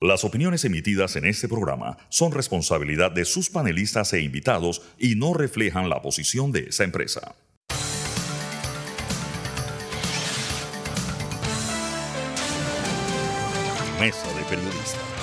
[0.00, 5.34] Las opiniones emitidas en este programa son responsabilidad de sus panelistas e invitados y no
[5.34, 7.34] reflejan la posición de esa empresa.
[13.98, 15.18] Mesa de Periodistas.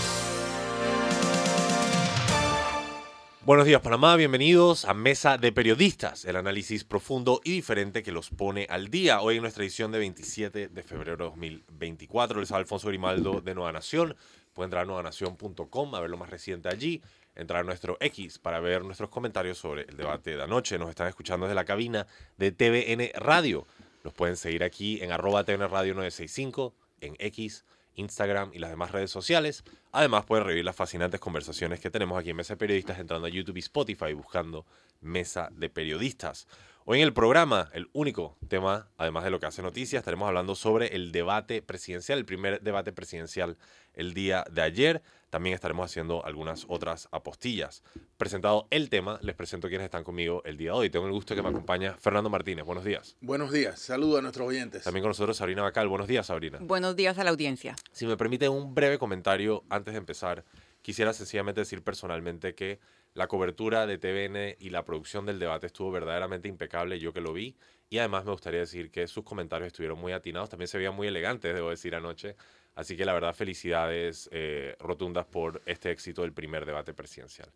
[3.45, 8.29] Buenos días Panamá, bienvenidos a Mesa de Periodistas, el análisis profundo y diferente que los
[8.29, 9.21] pone al día.
[9.21, 13.55] Hoy en nuestra edición de 27 de febrero de 2024, les habla Alfonso Grimaldo de
[13.55, 14.17] Nueva Nación.
[14.55, 17.01] Pueden entrar a nuevanación.com a ver lo más reciente allí,
[17.35, 20.79] entrar a nuestro X para ver nuestros comentarios sobre el debate de anoche.
[20.79, 22.07] Nos están escuchando desde la cabina
[22.37, 23.67] de TVN Radio.
[24.03, 27.65] Los pueden seguir aquí en arroba TVN Radio 965, en X,
[27.95, 29.65] Instagram y las demás redes sociales.
[29.91, 33.29] Además, pueden revivir las fascinantes conversaciones que tenemos aquí en Mesa de Periodistas entrando a
[33.29, 34.65] YouTube y Spotify buscando
[35.01, 36.47] Mesa de Periodistas.
[36.87, 40.53] Hoy en el programa, el único tema, además de lo que hace noticias, estaremos hablando
[40.53, 43.57] sobre el debate presidencial, el primer debate presidencial
[43.95, 45.01] el día de ayer.
[45.31, 47.81] También estaremos haciendo algunas otras apostillas.
[48.17, 50.89] Presentado el tema, les presento quienes están conmigo el día de hoy.
[50.91, 52.63] Tengo el gusto de que me acompaña Fernando Martínez.
[52.63, 53.17] Buenos días.
[53.19, 53.79] Buenos días.
[53.79, 54.83] Saludos a nuestros oyentes.
[54.83, 55.87] También con nosotros Sabrina Bacal.
[55.87, 56.59] Buenos días, Sabrina.
[56.61, 57.75] Buenos días a la audiencia.
[57.93, 60.45] Si me permite un breve comentario antes de empezar,
[60.85, 62.79] quisiera sencillamente decir personalmente que
[63.15, 67.33] la cobertura de TVN y la producción del debate estuvo verdaderamente impecable, yo que lo
[67.33, 67.55] vi.
[67.89, 71.07] Y además me gustaría decir que sus comentarios estuvieron muy atinados, también se veían muy
[71.07, 72.35] elegantes, debo decir, anoche.
[72.75, 77.49] Así que la verdad, felicidades eh, rotundas por este éxito del primer debate presidencial.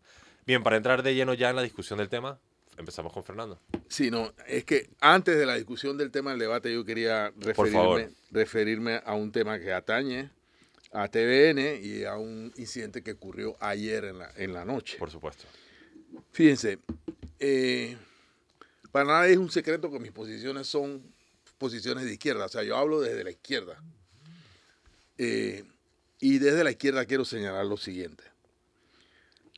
[0.44, 2.40] Bien, para entrar de lleno ya en la discusión del tema,
[2.78, 3.60] empezamos con Fernando.
[3.86, 8.10] Sí, no, es que antes de la discusión del tema del debate yo quería referirme,
[8.32, 10.30] referirme a un tema que atañe
[10.92, 14.98] a TVN y a un incidente que ocurrió ayer en la, en la noche.
[14.98, 15.44] Por supuesto.
[16.32, 16.78] Fíjense,
[17.38, 17.96] eh,
[18.90, 21.02] para nada es un secreto que mis posiciones son
[21.58, 23.82] posiciones de izquierda, o sea, yo hablo desde la izquierda.
[25.18, 25.64] Eh,
[26.18, 28.24] y desde la izquierda quiero señalar lo siguiente.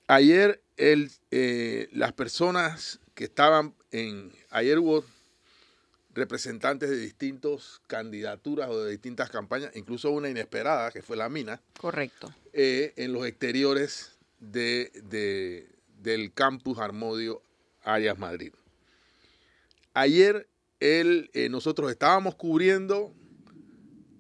[0.09, 5.05] Ayer el, eh, las personas que estaban en, ayer hubo
[6.15, 11.61] representantes de distintas candidaturas o de distintas campañas, incluso una inesperada, que fue la mina.
[11.79, 12.35] Correcto.
[12.53, 15.69] Eh, en los exteriores de, de,
[16.03, 17.43] del campus Armodio
[17.83, 18.53] Arias Madrid.
[19.95, 20.49] Ayer
[20.81, 23.15] él, eh, nosotros estábamos cubriendo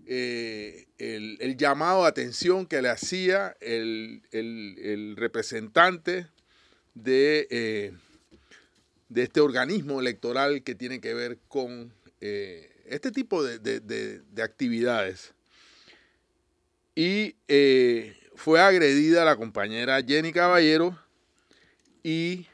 [0.06, 6.26] eh, el, el, llamado de atención que le hacía el, el, el representante
[6.94, 7.96] de
[9.12, 14.20] de este organismo electoral que tiene que ver con eh, este tipo de, de, de,
[14.20, 15.34] de actividades.
[16.94, 20.98] Y eh, fue agredida la compañera Jenny Caballero
[22.02, 22.46] y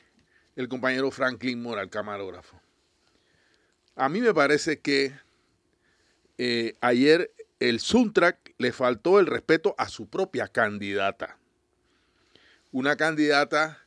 [0.57, 2.61] el compañero Franklin Mora, el camarógrafo.
[3.95, 5.13] A mí me parece que
[6.39, 7.31] eh, ayer
[7.61, 11.39] el Suntrack le faltó el respeto a su propia candidata.
[12.73, 13.79] Una candidata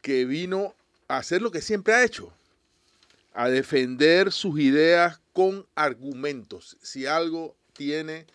[0.00, 0.75] que vino
[1.08, 2.32] a hacer lo que siempre ha hecho,
[3.32, 6.76] a defender sus ideas con argumentos.
[6.82, 8.26] Si algo tiene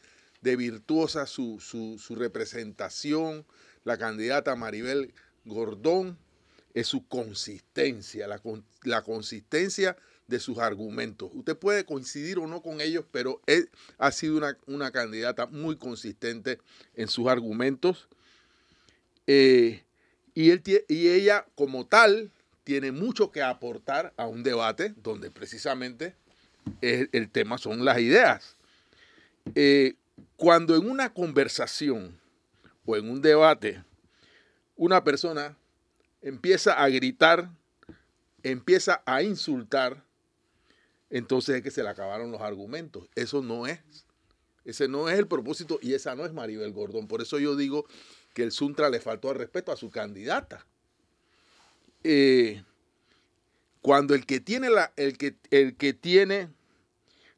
[0.42, 3.46] de virtuosa su, su, su representación,
[3.84, 5.14] la candidata Maribel
[5.46, 6.18] Gordón,
[6.74, 8.42] es su consistencia, la,
[8.84, 11.30] la, consistencia de sus argumentos.
[11.34, 15.76] Usted puede coincidir o no con ellos, pero él ha sido una, una candidata muy
[15.76, 16.60] consistente
[16.96, 18.08] en sus argumentos.
[19.28, 19.84] Eh,
[20.34, 22.32] y, él, y ella como tal
[22.72, 26.16] tiene mucho que aportar a un debate donde precisamente
[26.80, 28.56] el, tema son las ideas.
[29.56, 29.96] Eh,
[30.38, 32.18] cuando en una conversación
[32.86, 33.84] o en un debate
[34.78, 35.58] una persona
[36.22, 37.50] empieza a gritar,
[38.42, 40.06] empieza a insultar,
[41.10, 43.10] entonces es que se le acabaron los argumentos.
[43.16, 43.82] Eso no es.
[44.64, 47.10] Ese no es el propósito y esa no es Maribel Gordón.
[47.10, 47.86] Por eso yo digo
[48.34, 50.66] que el Suntra le faltó al respeto a su candidata.
[52.04, 52.64] Eh,
[53.82, 56.50] cuando el que tiene la, el que, el que tiene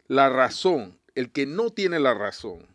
[0.08, 2.68] la razón, el que no tiene la razón,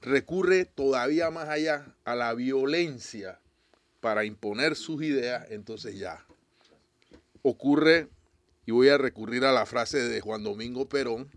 [0.00, 3.40] recurre todavía más allá a la violencia
[4.00, 6.24] para imponer sus ideas, entonces ya
[7.42, 8.08] ocurre,
[8.66, 11.30] y voy a recurrir a la frase de Juan Domingo Perón,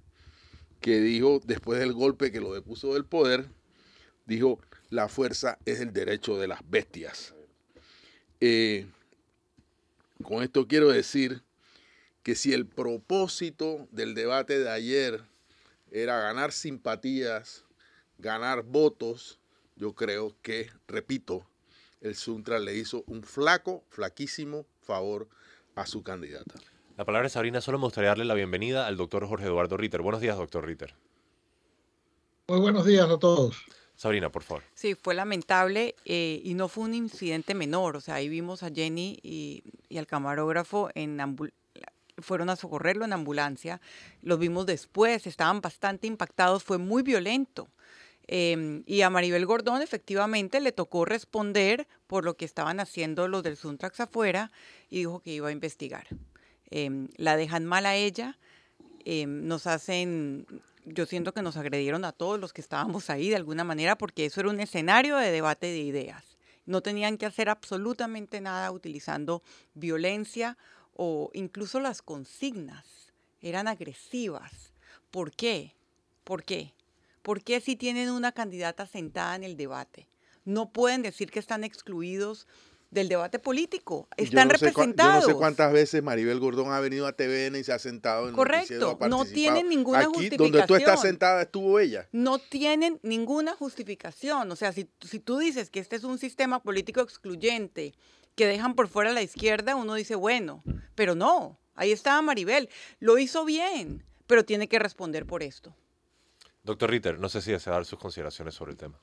[0.82, 3.46] que dijo después del golpe que lo depuso del poder,
[4.26, 4.60] dijo,
[4.90, 7.34] la fuerza es el derecho de las bestias.
[8.42, 8.88] Eh,
[10.22, 11.44] con esto quiero decir
[12.24, 15.24] que si el propósito del debate de ayer
[15.92, 17.66] era ganar simpatías,
[18.18, 19.40] ganar votos,
[19.76, 21.46] yo creo que, repito,
[22.02, 25.28] el Suntra le hizo un flaco, flaquísimo favor
[25.76, 26.56] a su candidata.
[26.98, 30.02] La palabra es Sabrina, solo me gustaría darle la bienvenida al doctor Jorge Eduardo Ritter.
[30.02, 30.94] Buenos días, doctor Ritter.
[32.48, 33.66] Muy buenos días a todos.
[34.02, 34.64] Sabrina, por favor.
[34.74, 37.96] Sí, fue lamentable eh, y no fue un incidente menor.
[37.96, 39.62] O sea, ahí vimos a Jenny y,
[39.96, 41.20] al camarógrafo en
[42.18, 43.80] fueron a socorrerlo en ambulancia.
[44.24, 47.70] Los vimos después, estaban bastante impactados, fue muy violento.
[48.26, 53.44] Em, y a Maribel Gordón efectivamente le tocó responder por lo que estaban haciendo los
[53.44, 54.52] del Suntrax afuera
[54.90, 56.08] y dijo que iba a investigar.
[56.72, 58.40] Em, la dejan mal a ella,
[59.06, 60.48] em, nos hacen
[60.86, 64.26] yo siento que nos agredieron a todos los que estábamos ahí de alguna manera porque
[64.26, 66.38] eso era un escenario de debate de ideas.
[66.66, 69.42] No tenían que hacer absolutamente nada utilizando
[69.74, 70.58] violencia
[70.94, 72.86] o incluso las consignas
[73.42, 74.74] eran agresivas.
[75.10, 75.76] ¿Por qué?
[76.24, 76.74] ¿Por qué?
[77.22, 80.08] ¿Por qué si tienen una candidata sentada en el debate?
[80.46, 82.48] No pueden decir que están excluidos
[82.92, 84.08] del debate político.
[84.18, 85.24] Están representados.
[85.24, 88.28] yo no sé cuántas veces Maribel Gordón ha venido a TVN y se ha sentado
[88.28, 90.52] en Correcto, no tienen ninguna Aquí, justificación.
[90.52, 92.08] donde tú estás sentada estuvo ella.
[92.12, 94.52] No tienen ninguna justificación.
[94.52, 97.94] O sea, si, si tú dices que este es un sistema político excluyente,
[98.36, 100.64] que dejan por fuera a la izquierda, uno dice, bueno,
[100.96, 102.70] pero no, ahí estaba Maribel.
[103.00, 105.76] Lo hizo bien, pero tiene que responder por esto.
[106.64, 109.00] Doctor Ritter, no sé si desea dar sus consideraciones sobre el tema.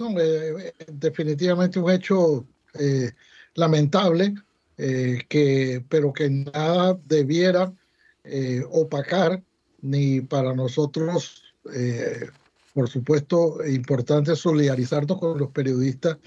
[0.00, 3.10] Eh, definitivamente un hecho eh,
[3.54, 4.34] lamentable,
[4.78, 7.72] eh, que, pero que nada debiera
[8.70, 9.42] opacar,
[9.80, 11.42] ni para nosotros,
[12.74, 16.18] por supuesto, importante solidarizarnos con los periodistas,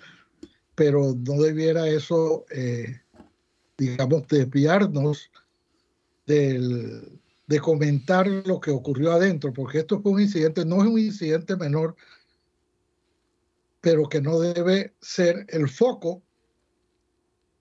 [0.75, 2.46] pero no debiera eso,
[3.78, 5.30] digamos, desviarnos
[6.25, 11.00] del, de comentar lo que ocurrió adentro, porque esto fue un incidente, no es un
[11.00, 11.96] incidente menor,
[13.84, 16.22] pero que no debe ser el foco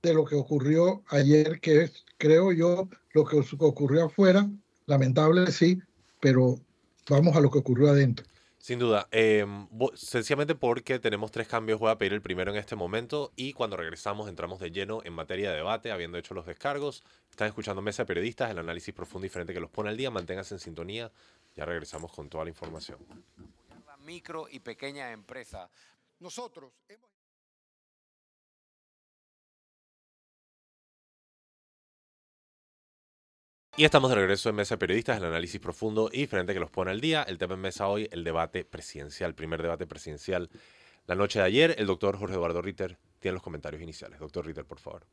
[0.02, 4.48] de lo que ocurrió ayer, que es, creo yo, lo que ocurrió afuera,
[4.86, 5.80] lamentable sí,
[6.20, 6.60] pero
[7.10, 8.24] vamos a lo que ocurrió adentro.
[8.58, 9.08] Sin duda.
[9.10, 13.52] Em, sencillamente porque tenemos tres cambios, voy a pedir el primero en este momento y
[13.52, 17.02] cuando regresamos entramos de lleno en materia de debate, habiendo hecho los descargos.
[17.30, 20.12] Están escuchando Mesa de Periodistas, el análisis profundo y diferente que los pone al día.
[20.12, 21.10] Manténganse en sintonía.
[21.56, 22.98] Ya regresamos con toda la información.
[24.04, 25.68] micro y pequeña empresa
[26.22, 27.10] nosotros hemos...
[33.76, 36.70] Y estamos de regreso en Mesa de Periodistas, el análisis profundo y diferente que los
[36.70, 37.22] pone al día.
[37.22, 40.50] El tema en mesa hoy, el debate presidencial, primer debate presidencial.
[41.06, 44.20] La noche de ayer, el doctor Jorge Eduardo Ritter tiene los comentarios iniciales.
[44.20, 45.06] Doctor Ritter, por favor.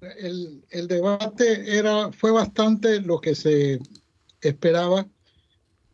[0.00, 3.78] El, debate era, fue bastante lo que se
[4.40, 5.06] esperaba.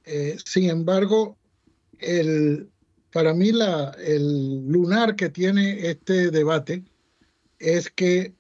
[0.05, 1.37] Eh, sin embargo,
[1.99, 2.72] el,
[3.13, 6.85] para mí la, el lunar que tiene este debate
[7.59, 8.35] es que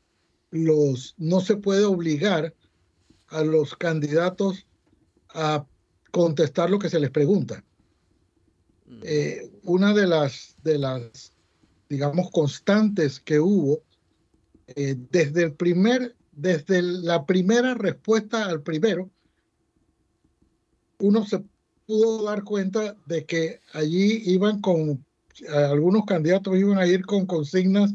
[0.50, 2.54] los, no se puede obligar
[3.28, 4.66] a los candidatos
[5.28, 5.66] a
[6.10, 7.64] contestar lo que se les pregunta.
[8.86, 9.00] Mm.
[9.02, 11.32] Eh, una de las, de las,
[11.88, 13.82] digamos, constantes que hubo
[14.68, 19.10] eh, desde el primer, desde la primera respuesta al primero,
[20.98, 21.42] uno se
[21.92, 25.04] pudo dar cuenta de que allí iban con,
[25.50, 27.92] algunos candidatos iban a ir con consignas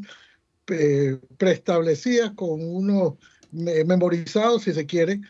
[0.68, 3.14] eh, preestablecidas, con unos
[3.50, 5.20] memorizados, si se quiere,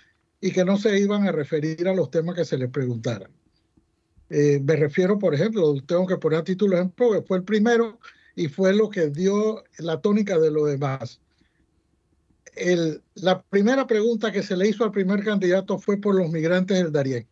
[0.43, 3.31] y que no se iban a referir a los temas que se les preguntaran.
[4.29, 7.99] Eh, me refiero, por ejemplo, tengo que poner a título ejemplo, que fue el primero
[8.37, 11.23] y fue lo que dio la tónica de lo demás.
[13.15, 16.93] La primera pregunta que se le hizo al primer candidato fue por los migrantes del
[16.93, 17.27] Darién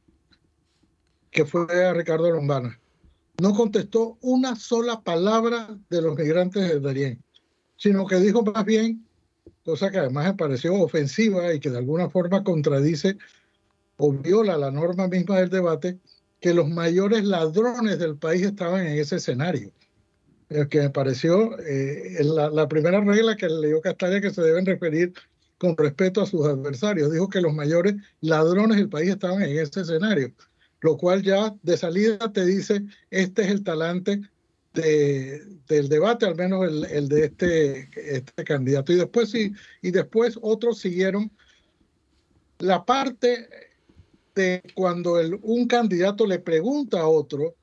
[1.30, 2.78] que fue a Ricardo Lombana.
[3.40, 7.22] No contestó una sola palabra de los migrantes de Darién,
[7.76, 9.06] sino que dijo más bien,
[9.64, 13.18] cosa que además me pareció ofensiva y que de alguna forma contradice
[13.98, 15.98] o viola la norma misma del debate,
[16.40, 19.72] que los mayores ladrones del país estaban en ese escenario.
[20.70, 24.64] Que me pareció eh, la, la, primera regla que le dio Castalia que se deben
[24.64, 25.12] referir
[25.58, 27.10] con respeto a sus adversarios.
[27.10, 30.32] Dijo que los mayores ladrones del país estaban en ese escenario
[30.80, 34.20] lo cual ya de salida te dice, este es el talante
[34.74, 38.92] de, del debate, al menos el, el de este, este candidato.
[38.92, 39.52] Y después, sí,
[39.82, 41.30] y después otros siguieron
[42.58, 43.48] la parte
[44.34, 47.54] de cuando el, un candidato le pregunta a otro,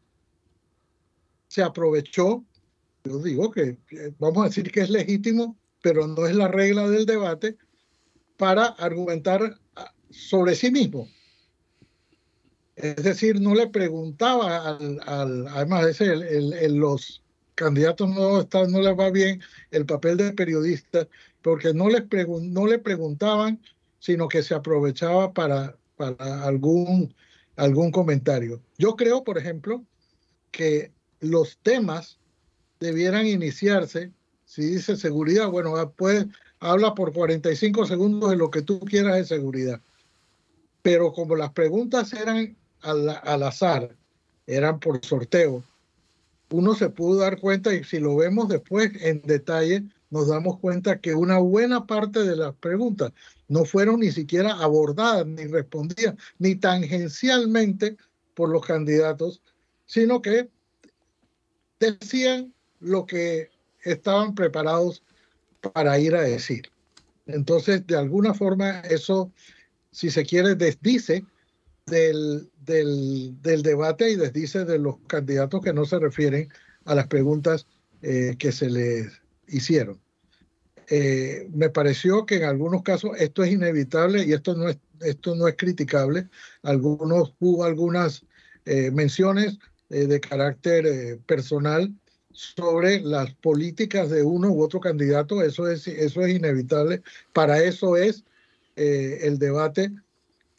[1.48, 2.44] se aprovechó,
[3.04, 3.78] yo digo que
[4.18, 7.58] vamos a decir que es legítimo, pero no es la regla del debate,
[8.38, 9.60] para argumentar
[10.10, 11.08] sobre sí mismo.
[12.76, 17.24] Es decir, no le preguntaba al, al además ese, el, el, los
[17.56, 21.08] candidatos no, están, no les va bien el papel de periodista,
[21.42, 22.04] porque no, les
[22.42, 23.62] no le preguntaban,
[24.00, 27.14] sino que se aprovechaba para, para algún,
[27.56, 28.62] algún comentario.
[28.78, 29.86] Yo creo, por ejemplo,
[30.52, 32.20] que los temas
[32.80, 34.12] debieran iniciarse.
[34.46, 36.26] Si dice seguridad, bueno, pues
[36.60, 39.82] habla por 45 segundos de lo que tú quieras de seguridad.
[40.82, 43.96] Pero como las preguntas eran al, al azar,
[44.46, 45.64] eran por sorteo,
[46.54, 51.00] uno se pudo dar cuenta y si lo vemos después en detalle, nos damos cuenta
[51.00, 53.12] que una buena parte de las preguntas
[53.48, 57.98] no fueron ni siquiera abordadas ni respondidas ni tangencialmente
[58.36, 59.42] por los candidatos,
[59.88, 60.50] sino que
[61.80, 63.50] decían lo que
[63.84, 65.02] estaban preparados
[65.74, 66.70] para ir a decir.
[67.26, 69.32] Entonces, de alguna forma, eso,
[69.92, 71.26] si se quiere, desdice
[71.88, 76.50] del, del, debate y desdice de los candidatos que no se refieren
[76.86, 77.68] a las preguntas
[78.02, 80.00] eh, que se les hicieron.
[80.90, 85.36] Eh, me pareció que en algunos casos esto es inevitable y esto no es, esto
[85.36, 86.28] no es criticable.
[86.62, 88.26] Algunos, hubo algunas
[88.66, 91.94] eh, menciones de carácter personal
[92.32, 97.04] sobre las políticas de uno u otro candidato, eso es, eso es inevitable.
[97.32, 98.24] Para eso es
[98.76, 99.92] el debate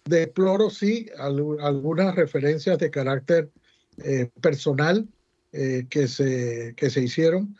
[0.04, 3.50] Deploro, sí, algunas referencias de carácter
[3.96, 5.08] eh, personal
[5.52, 7.56] eh, que, se, que se hicieron.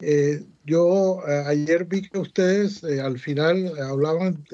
[0.00, 4.44] Eh, yo ayer vi que ustedes al final hablaban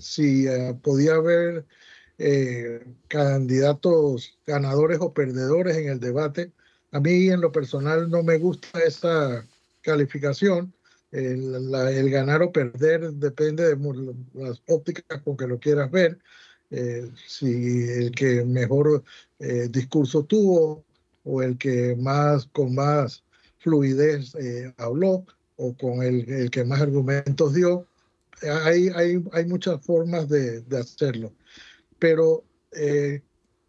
[0.00, 0.46] si
[0.82, 1.66] podía haber
[3.08, 6.52] candidatos ganadores o perdedores en el debate.
[6.92, 9.46] A mí en lo personal no me gusta esa
[9.82, 10.72] calificación.
[11.10, 16.18] El, el ganar o perder depende de las ópticas con que lo quieras ver.
[16.78, 19.02] Eh, si el que mejor
[19.38, 20.84] eh, discurso tuvo
[21.24, 23.24] o el que más con más
[23.60, 25.24] fluidez eh, habló
[25.56, 27.86] o con el, el, que más argumentos dio.
[28.64, 31.32] Hay, hay, hay muchas formas de, de hacerlo.
[31.98, 32.44] Pero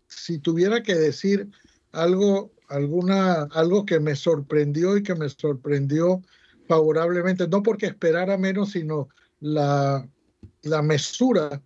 [0.10, 1.50] si tuviera que decir
[1.94, 6.22] algo, alguna, algo que me sorprendió y que me sorprendió
[6.68, 9.08] favorablemente, no porque esperara menos, sino
[9.40, 10.06] la,
[10.64, 11.62] la mesura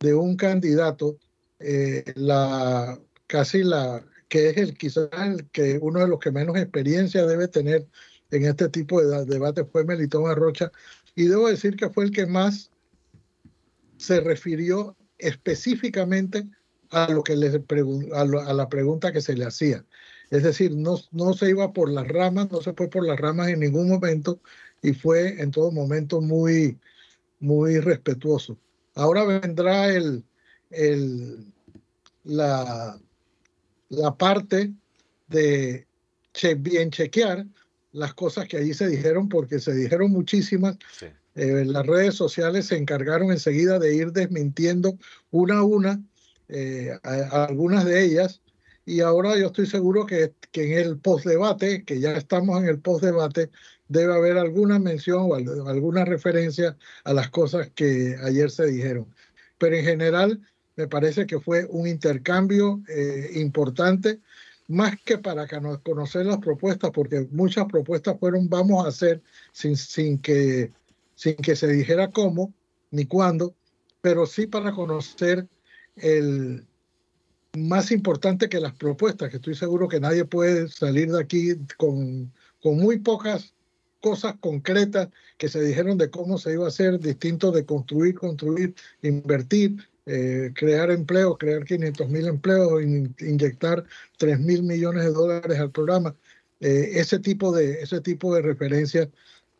[0.00, 1.18] de un candidato,
[1.58, 6.56] eh, la casi la que es el quizás el que uno de los que menos
[6.56, 7.86] experiencia debe tener
[8.30, 10.72] en este tipo de debate fue Melitón Arrocha
[11.14, 12.70] y debo decir que fue el que más
[13.98, 16.48] se refirió específicamente
[16.90, 17.48] a lo que le
[18.14, 19.84] a, a, la pregunta que se le hacía.
[20.30, 23.48] Es decir, no, no se iba por las ramas, no se fue por las ramas
[23.48, 24.40] en ningún momento
[24.80, 26.78] y fue en todo momento muy,
[27.40, 28.56] muy respetuoso.
[29.00, 30.22] Ahora vendrá el,
[30.68, 31.46] el,
[32.24, 33.00] la,
[33.88, 34.74] la parte
[35.26, 35.86] de
[36.58, 37.46] bien chequear
[37.92, 40.76] las cosas que allí se dijeron, porque se dijeron muchísimas.
[41.34, 44.98] Eh, las redes sociales se encargaron enseguida de ir desmintiendo
[45.30, 46.02] una a una
[46.48, 48.42] eh, algunas de ellas.
[48.84, 52.80] Y ahora yo estoy seguro que, que en el post-debate, que ya estamos en el
[52.80, 53.50] post-debate,
[53.90, 59.12] debe haber alguna mención o alguna referencia a las cosas que ayer se dijeron.
[59.58, 60.40] Pero en general
[60.76, 64.20] me parece que fue un intercambio eh, importante,
[64.68, 65.48] más que para
[65.82, 69.20] conocer las propuestas, porque muchas propuestas fueron vamos a hacer
[69.50, 70.70] sin, sin, que,
[71.16, 72.54] sin que se dijera cómo
[72.92, 73.56] ni cuándo,
[74.00, 75.48] pero sí para conocer
[75.96, 76.64] el
[77.58, 82.32] más importante que las propuestas, que estoy seguro que nadie puede salir de aquí con,
[82.62, 83.52] con muy pocas
[84.00, 88.74] cosas concretas que se dijeron de cómo se iba a hacer, distinto de construir, construir,
[89.02, 89.76] invertir,
[90.06, 93.84] eh, crear empleo, crear 500 mil empleos, inyectar
[94.18, 96.16] 3 mil millones de dólares al programa.
[96.60, 99.08] Eh, ese, tipo de, ese tipo de referencias,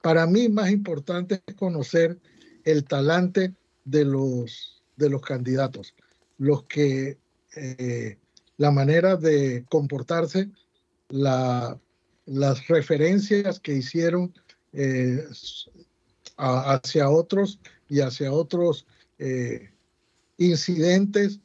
[0.02, 2.18] para mí más importante es conocer
[2.64, 3.54] el talante
[3.84, 5.94] de los, de los candidatos,
[6.38, 7.18] los que
[7.56, 8.18] eh,
[8.56, 10.50] la manera de comportarse,
[11.08, 11.78] la
[12.26, 14.32] las referencias que hicieron
[14.72, 15.24] eh,
[16.36, 17.58] hacia otros
[17.88, 18.86] y hacia otros
[19.18, 19.70] eh,
[20.38, 21.40] incidentes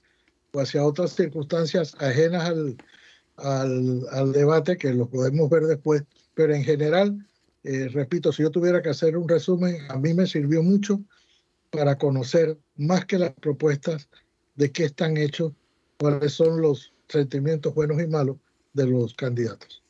[0.53, 6.03] o hacia otras circunstancias ajenas al, al, debate, que lo podemos ver después,
[6.33, 7.25] pero en general,
[7.63, 11.01] eh, repito, si yo tuviera que hacer un resumen, a mí me sirvió mucho
[11.71, 14.07] para conocer más que las propuestas
[14.55, 15.51] de qué están hechos,
[15.99, 18.37] cuáles son los sentimientos buenos y malos
[18.73, 19.84] de los candidatos.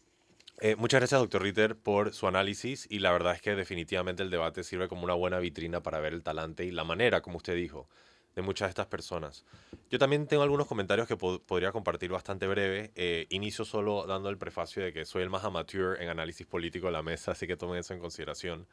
[0.59, 4.29] Eh, muchas gracias, doctor Ritter, por su análisis y la verdad es que definitivamente el
[4.29, 7.55] debate sirve como una buena vitrina para ver el talante y la manera, como usted
[7.55, 7.89] dijo,
[8.35, 9.43] de muchas de estas personas.
[9.89, 12.91] Yo también tengo algunos comentarios que podría compartir bastante breve.
[12.95, 16.87] Eh, inicio solo dando el prefacio de que soy el más amateur en análisis político
[16.87, 18.65] de la mesa, así que tomen eso en consideración.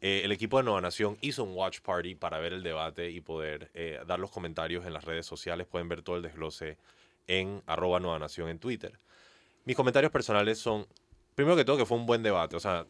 [0.00, 3.20] Eh, el equipo de Nueva Nación hizo un watch party para ver el debate y
[3.20, 3.72] poder
[4.06, 5.66] dar los comentarios en las redes sociales.
[5.66, 6.78] Pueden ver todo el desglose
[7.26, 9.00] en arroba Nueva Nación en Twitter.
[9.66, 10.86] Mis comentarios personales son,
[11.34, 12.56] primero que todo, que fue un buen debate.
[12.56, 12.86] O sea,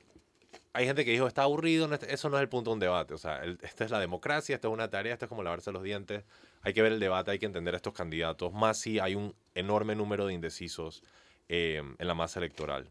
[0.72, 3.14] hay gente que dijo, está aburrido, eso no es el punto de un debate.
[3.14, 5.82] O sea, esta es la democracia, esta es una tarea, esto es como lavarse los
[5.82, 6.24] dientes.
[6.62, 9.34] Hay que ver el debate, hay que entender a estos candidatos, más si hay un
[9.54, 11.02] enorme número de indecisos
[11.48, 12.90] eh, en la masa electoral.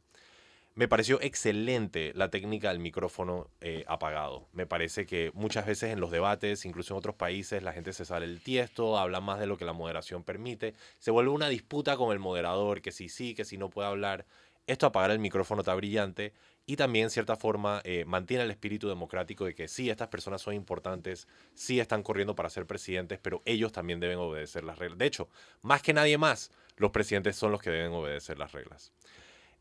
[0.75, 4.47] Me pareció excelente la técnica del micrófono eh, apagado.
[4.53, 8.05] Me parece que muchas veces en los debates, incluso en otros países, la gente se
[8.05, 10.73] sale el tiesto, habla más de lo que la moderación permite.
[10.97, 14.25] Se vuelve una disputa con el moderador, que si sí, que si no puede hablar.
[14.65, 16.33] Esto apagar el micrófono está brillante
[16.65, 20.41] y también, en cierta forma, eh, mantiene el espíritu democrático de que sí, estas personas
[20.41, 24.97] son importantes, sí están corriendo para ser presidentes, pero ellos también deben obedecer las reglas.
[24.97, 25.27] De hecho,
[25.61, 28.93] más que nadie más, los presidentes son los que deben obedecer las reglas.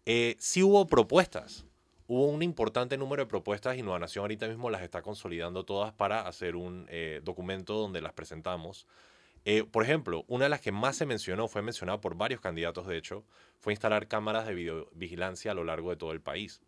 [0.06, 1.64] Eh, sí hubo propuestas.
[2.06, 5.92] Hubo un importante número de propuestas y Nueva Nación ahorita mismo las está consolidando todas
[5.92, 8.86] para hacer un eh, documento donde las presentamos.
[9.44, 12.86] Eh, por ejemplo, una de las que más se mencionó, fue mencionada por varios candidatos
[12.86, 13.24] de hecho,
[13.58, 16.60] fue instalar cámaras de videovigilancia a lo largo de todo el país,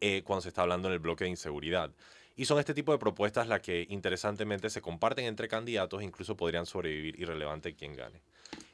[0.00, 1.92] eh, cuando se está hablando en el bloque de inseguridad.
[2.36, 6.36] Y son este tipo de propuestas las que interesantemente se comparten entre candidatos e incluso
[6.36, 8.22] podrían sobrevivir irrelevante quien gane.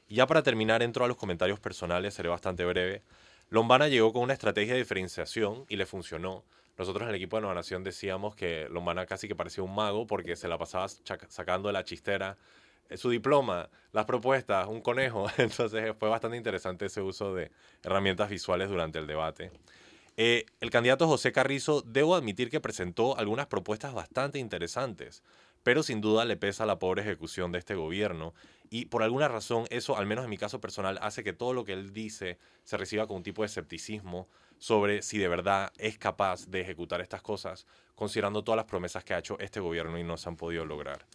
[0.07, 3.01] Y ya para terminar, entro a los comentarios personales, seré bastante breve.
[3.49, 6.43] Lombana llegó con una estrategia de diferenciación y le funcionó.
[6.77, 10.05] Nosotros en el equipo de Nueva Nación decíamos que Lombana casi que parecía un mago
[10.05, 12.37] porque se la pasaba sacando de la chistera
[12.95, 15.27] su diploma, las propuestas, un conejo.
[15.37, 17.51] Entonces fue bastante interesante ese uso de
[17.83, 19.51] herramientas visuales durante el debate.
[20.17, 25.23] Eh, el candidato José Carrizo, debo admitir que presentó algunas propuestas bastante interesantes,
[25.61, 28.33] pero sin duda le pesa la pobre ejecución de este gobierno
[28.69, 31.65] y por alguna razón eso, al menos en mi caso personal, hace que todo lo
[31.65, 35.97] que él dice se reciba con un tipo de escepticismo sobre si de verdad es
[35.97, 40.03] capaz de ejecutar estas cosas, considerando todas las promesas que ha hecho este gobierno y
[40.03, 41.05] no se han podido lograr.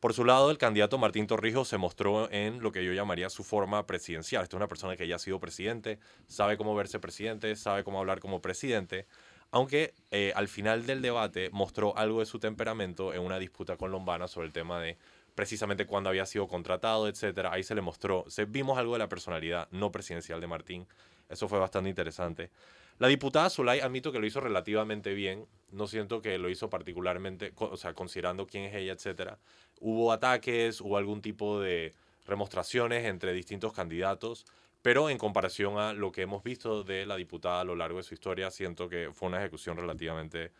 [0.00, 3.42] Por su lado, el candidato Martín Torrijos se mostró en lo que yo llamaría su
[3.42, 4.44] forma presidencial.
[4.44, 7.98] Esta es una persona que ya ha sido presidente, sabe cómo verse presidente, sabe cómo
[7.98, 9.06] hablar como presidente,
[9.50, 13.90] aunque eh, al final del debate mostró algo de su temperamento en una disputa con
[13.90, 14.96] Lombana sobre el tema de
[15.34, 17.52] precisamente cuándo había sido contratado, etcétera.
[17.52, 20.86] Ahí se le mostró, se, vimos algo de la personalidad no presidencial de Martín.
[21.28, 22.50] Eso fue bastante interesante.
[22.98, 25.46] La diputada Zulay admito que lo hizo relativamente bien.
[25.70, 29.38] No siento que lo hizo particularmente, o sea, considerando quién es ella, etcétera.
[29.80, 31.94] Hubo ataques, hubo algún tipo de
[32.26, 34.46] remostraciones entre distintos candidatos,
[34.82, 38.04] pero en comparación a lo que hemos visto de la diputada a lo largo de
[38.04, 40.50] su historia, siento que fue una ejecución relativamente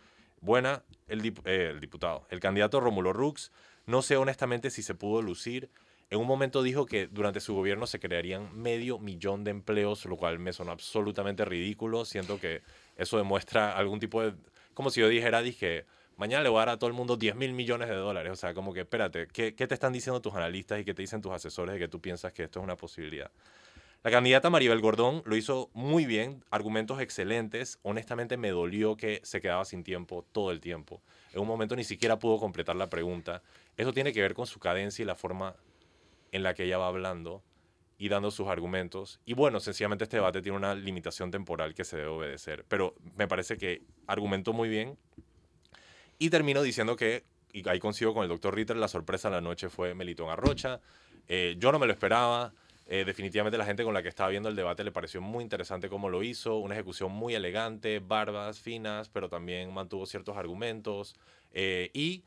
[0.40, 0.84] buena.
[1.08, 3.50] El, eh, el diputado, el candidato Rómulo Rux,
[3.86, 5.70] no sé honestamente si se pudo lucir.
[6.10, 10.16] En un momento dijo que durante su gobierno se crearían medio millón de empleos, lo
[10.16, 12.06] cual me sonó absolutamente ridículo.
[12.06, 12.62] Siento que
[12.96, 14.32] eso demuestra algún tipo de...
[14.72, 15.84] Como si yo dijera, dije,
[16.16, 18.32] mañana le voy a dar a todo el mundo 10 mil millones de dólares.
[18.32, 21.02] O sea, como que, espérate, ¿qué, ¿qué te están diciendo tus analistas y qué te
[21.02, 23.30] dicen tus asesores de que tú piensas que esto es una posibilidad?
[24.04, 27.80] La candidata Maribel Gordón lo hizo muy bien, argumentos excelentes.
[27.82, 31.02] Honestamente me dolió que se quedaba sin tiempo todo el tiempo.
[31.32, 33.42] En un momento ni siquiera pudo completar la pregunta.
[33.76, 35.56] Eso tiene que ver con su cadencia y la forma
[36.32, 37.42] en la que ella va hablando
[37.98, 39.20] y dando sus argumentos.
[39.26, 42.64] Y bueno, sencillamente este debate tiene una limitación temporal que se debe obedecer.
[42.68, 44.96] Pero me parece que argumentó muy bien.
[46.18, 49.40] Y termino diciendo que, y ahí consigo con el doctor Ritter, la sorpresa de la
[49.40, 50.80] noche fue Melitón Arrocha.
[51.26, 52.52] Eh, yo no me lo esperaba.
[52.90, 55.90] Eh, definitivamente la gente con la que estaba viendo el debate le pareció muy interesante
[55.90, 61.14] cómo lo hizo, una ejecución muy elegante, barbas, finas, pero también mantuvo ciertos argumentos.
[61.52, 62.24] Eh, y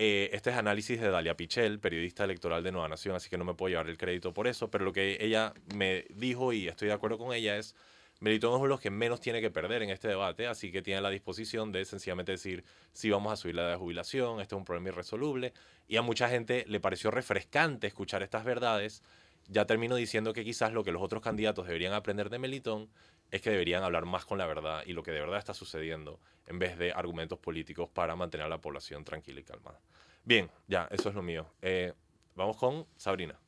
[0.00, 3.44] eh, este es análisis de Dalia Pichel, periodista electoral de Nueva Nación, así que no
[3.44, 6.86] me puedo llevar el crédito por eso, pero lo que ella me dijo, y estoy
[6.86, 7.74] de acuerdo con ella, es,
[8.20, 10.82] Melitón es uno de los que menos tiene que perder en este debate, así que
[10.82, 14.54] tiene la disposición de sencillamente decir, si vamos a subir la edad de jubilación, este
[14.54, 15.52] es un problema irresoluble,
[15.88, 19.02] y a mucha gente le pareció refrescante escuchar estas verdades,
[19.48, 22.88] ya termino diciendo que quizás lo que los otros candidatos deberían aprender de Melitón
[23.30, 26.20] es que deberían hablar más con la verdad y lo que de verdad está sucediendo
[26.46, 29.80] en vez de argumentos políticos para mantener a la población tranquila y calmada.
[30.24, 31.46] Bien, ya, eso es lo mío.
[31.62, 31.92] Eh,
[32.34, 33.38] vamos con Sabrina.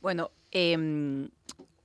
[0.00, 1.30] Bueno, em,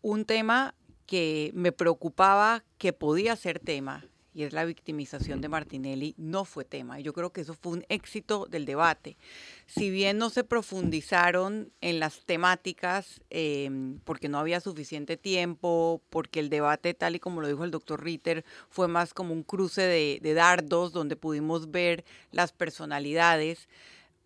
[0.01, 4.05] un tema que me preocupaba que podía ser tema,
[4.37, 6.99] y es la victimización de Martinelli, no fue tema.
[6.99, 9.17] Yo creo que eso fue un éxito del debate.
[9.65, 16.39] Si bien no se profundizaron en las temáticas, em, porque no había suficiente tiempo, porque
[16.39, 19.81] el debate, tal y como lo dijo el doctor Ritter, fue más como un cruce
[19.81, 23.67] de, de dardos donde pudimos ver las personalidades,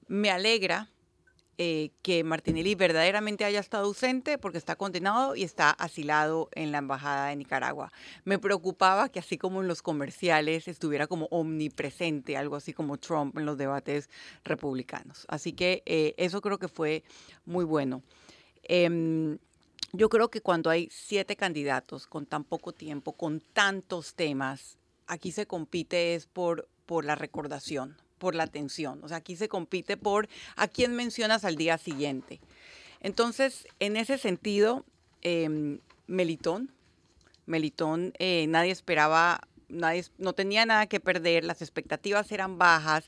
[0.10, 0.90] me alegra
[1.64, 6.80] eh, que Martinelli verdaderamente haya estado ausente porque está condenado y está asilado en la
[6.80, 7.92] Embajada de Nicaragua.
[8.26, 13.38] Me preocupaba que así como en los comerciales estuviera como omnipresente, algo así como Trump
[13.38, 14.10] en los debates
[14.44, 15.28] republicanos.
[15.30, 17.04] Así que eh, eso creo que fue
[17.46, 18.02] muy bueno.
[18.64, 19.38] Em,
[19.94, 25.32] yo creo que cuando hay siete candidatos con tan poco tiempo, con tantos temas, aquí
[25.32, 29.04] se compite es por, por la recordación, por la atención.
[29.04, 32.40] O sea, aquí se compite por a quién mencionas al día siguiente.
[33.00, 34.86] Entonces, en ese sentido,
[35.24, 36.72] em, Melitón,
[37.48, 43.06] Melitón, eh, nadie esperaba, nadie, no tenía nada que perder, las expectativas eran bajas.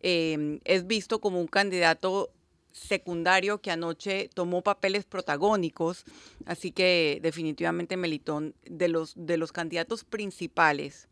[0.00, 2.30] Em, es visto como un candidato
[2.70, 6.04] secundario que anoche tomó papeles protagónicos,
[6.46, 11.08] así que definitivamente Melitón, de los, de los candidatos principales,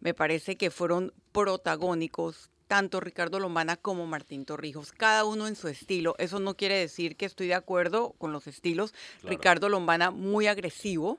[0.00, 5.68] me parece que fueron protagónicos tanto Ricardo Lombana como Martín Torrijos, cada uno en su
[5.68, 6.14] estilo.
[6.16, 8.94] Eso no quiere decir que estoy de acuerdo con los estilos.
[9.24, 11.18] Ricardo Lombana muy agresivo,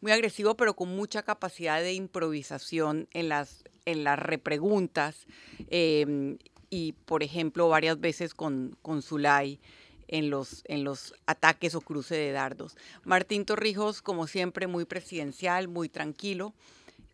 [0.00, 5.26] muy agresivo, pero con mucha capacidad de improvisación en las, en las repreguntas.
[5.68, 6.38] Em,
[6.70, 9.58] y, por ejemplo, varias veces con, con Zulay
[10.06, 12.76] en los, en los ataques o cruce de dardos.
[13.02, 16.54] Martín Torrijos, como siempre, muy presidencial, muy tranquilo.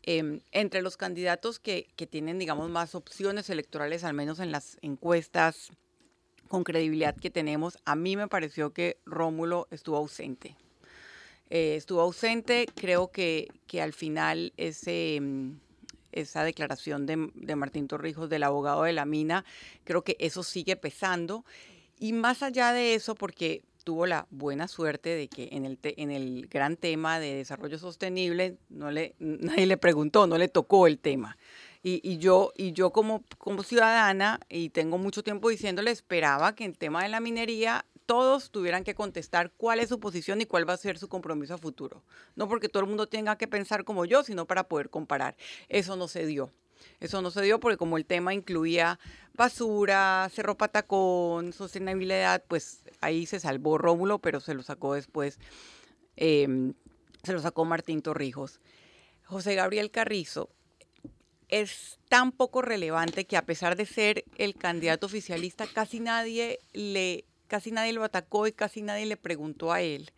[0.03, 5.71] Em, entre los candidatos que, tienen, digamos, más opciones electorales, al menos en las encuestas
[6.49, 10.57] con credibilidad que tenemos, a mí me pareció que Rómulo estuvo ausente.
[11.51, 15.59] Eh, estuvo ausente, creo que, que al final ese, em,
[16.13, 19.45] esa declaración de, de Martín Torrijos, del abogado de la mina,
[19.85, 21.45] creo que eso sigue pesando.
[21.99, 26.11] Y más allá de eso, porque tuvo la buena suerte de que en el, en
[26.11, 30.99] el gran tema de desarrollo sostenible no le, nadie le preguntó, no le tocó el
[30.99, 31.37] tema.
[31.83, 36.65] Y, y, yo, y yo como, como ciudadana, y tengo mucho tiempo diciéndole, esperaba que
[36.65, 40.69] en tema de la minería todos tuvieran que contestar cuál es su posición y cuál
[40.69, 42.03] va a ser su compromiso a futuro.
[42.35, 45.37] No porque todo el mundo tenga que pensar como yo, sino para poder comparar.
[45.69, 46.51] Eso no se dio.
[47.01, 48.99] Eso no se dio porque como el tema incluía
[49.35, 55.39] basura, Cerro Patacón, sostenibilidad, pues ahí se salvó Rómulo, pero se lo sacó después,
[56.17, 56.75] em,
[57.23, 58.61] se lo sacó Martín Torrijos.
[59.25, 60.51] José Gabriel Carrizo
[61.49, 67.25] es tan poco relevante que a pesar de ser el candidato oficialista, casi nadie le,
[67.49, 70.11] casi nadie lo atacó y casi nadie le preguntó a él.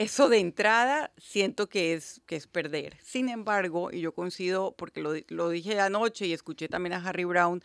[0.00, 2.96] Eso de entrada siento que es, que es perder.
[3.02, 7.24] Sin embargo, y yo coincido porque lo, lo dije anoche y escuché también a Harry
[7.24, 7.62] Brown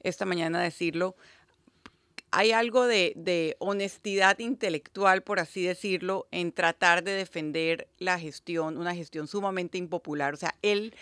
[0.00, 1.16] esta mañana decirlo,
[2.30, 8.78] hay algo de, de, honestidad intelectual, por así decirlo, en tratar de defender la gestión,
[8.78, 10.32] una gestión sumamente impopular.
[10.32, 10.94] O sea, él,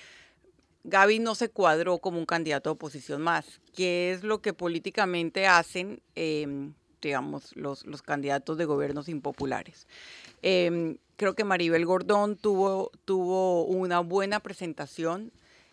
[0.83, 5.47] Gaby no se cuadró como un candidato de oposición más, que es lo que políticamente
[5.47, 6.75] hacen, em,
[7.09, 9.87] digamos, los, los candidatos de gobiernos impopulares.
[10.43, 15.33] Em, creo que Maribel Gordón tuvo, tuvo una buena presentación,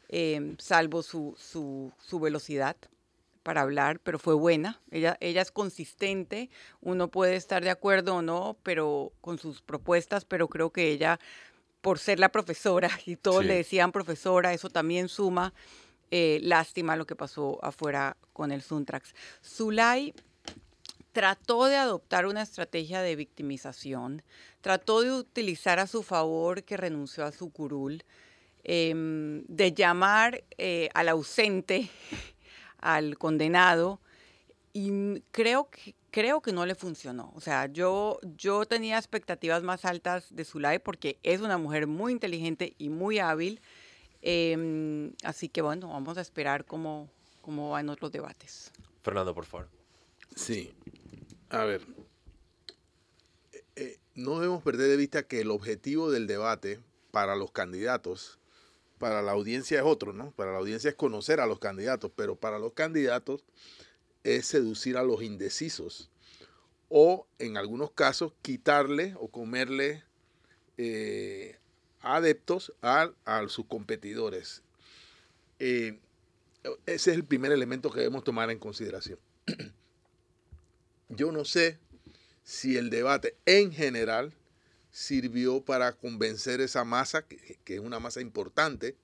[0.09, 2.75] em, salvo su, su, su, velocidad
[3.43, 4.79] para hablar, pero fue buena.
[4.91, 6.49] Ella, ella es consistente,
[6.81, 11.19] uno puede estar de acuerdo o no, pero con sus propuestas, pero creo que ella,
[11.81, 15.53] por ser la profesora, y todos le decían profesora, eso también suma.
[16.13, 19.15] Eh, lástima lo que pasó afuera con el Suntrax.
[19.41, 20.13] Zulay
[21.11, 24.23] trató de adoptar una estrategia de victimización,
[24.61, 28.03] trató de utilizar a su favor que renunció a su curul,
[28.63, 31.89] em, de llamar eh, al ausente,
[32.79, 33.99] al condenado,
[34.73, 37.31] y creo que, creo que no le funcionó.
[37.35, 42.13] O sea, yo, yo tenía expectativas más altas de Zulay porque es una mujer muy
[42.13, 43.61] inteligente y muy hábil.
[44.21, 47.09] Em, así que bueno, vamos a esperar cómo,
[47.41, 48.71] cómo van otros debates.
[49.01, 49.67] Fernando, por favor.
[50.35, 50.73] Sí,
[51.51, 51.81] a ver,
[53.51, 56.79] eh, eh, no debemos perder de vista que el objetivo del debate
[57.11, 58.39] para los candidatos,
[58.97, 60.31] para la audiencia es otro, ¿no?
[60.31, 63.43] Para la audiencia es conocer a los candidatos, pero para los candidatos
[64.23, 66.09] es seducir a los indecisos
[66.87, 70.03] o en algunos casos quitarle o comerle
[70.77, 71.57] eh,
[71.99, 73.11] adeptos a,
[73.47, 74.63] sus competidores.
[75.59, 75.99] ese
[76.85, 79.19] es el primer elemento que debemos tomar en consideración.
[81.15, 81.79] yo no sé
[82.43, 84.33] si el debate en general
[84.91, 88.95] sirvió para convencer esa masa, que, es una masa importante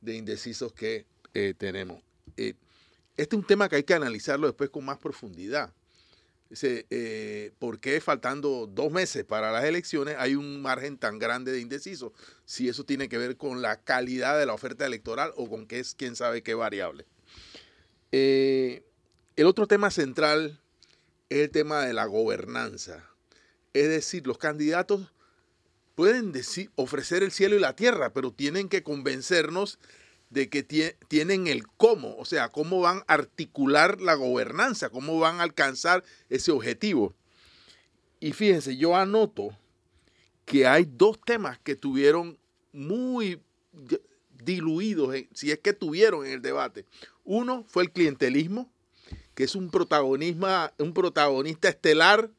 [0.00, 2.02] de indecisos que eh, tenemos.
[2.36, 2.54] Eh,
[3.16, 5.72] este es un tema que hay que analizarlo después con más profundidad.
[6.60, 11.60] Eh, ¿Por qué faltando dos meses para las elecciones hay un margen tan grande de
[11.60, 12.12] indecisos?
[12.44, 15.78] Si eso tiene que ver con la calidad de la oferta electoral o con qué
[15.78, 17.06] es quién sabe qué variable.
[18.10, 20.61] el otro tema central
[21.36, 23.04] el tema de la gobernanza.
[23.72, 25.12] Es decir, los candidatos
[25.94, 26.32] pueden
[26.76, 29.78] ofrecer el cielo y la tierra, pero tienen que convencernos
[30.30, 30.62] de que
[31.08, 36.04] tienen el cómo, o sea, cómo van a articular la gobernanza, cómo van a alcanzar
[36.30, 37.14] ese objetivo.
[38.18, 39.56] Y fíjense, yo anoto
[40.46, 42.38] que hay dos temas que tuvieron
[42.72, 43.42] muy
[44.30, 46.86] diluidos, si es que tuvieron en el debate.
[47.24, 48.72] Uno fue el clientelismo,
[49.34, 52.30] que es un, protagonismo, un protagonista estelar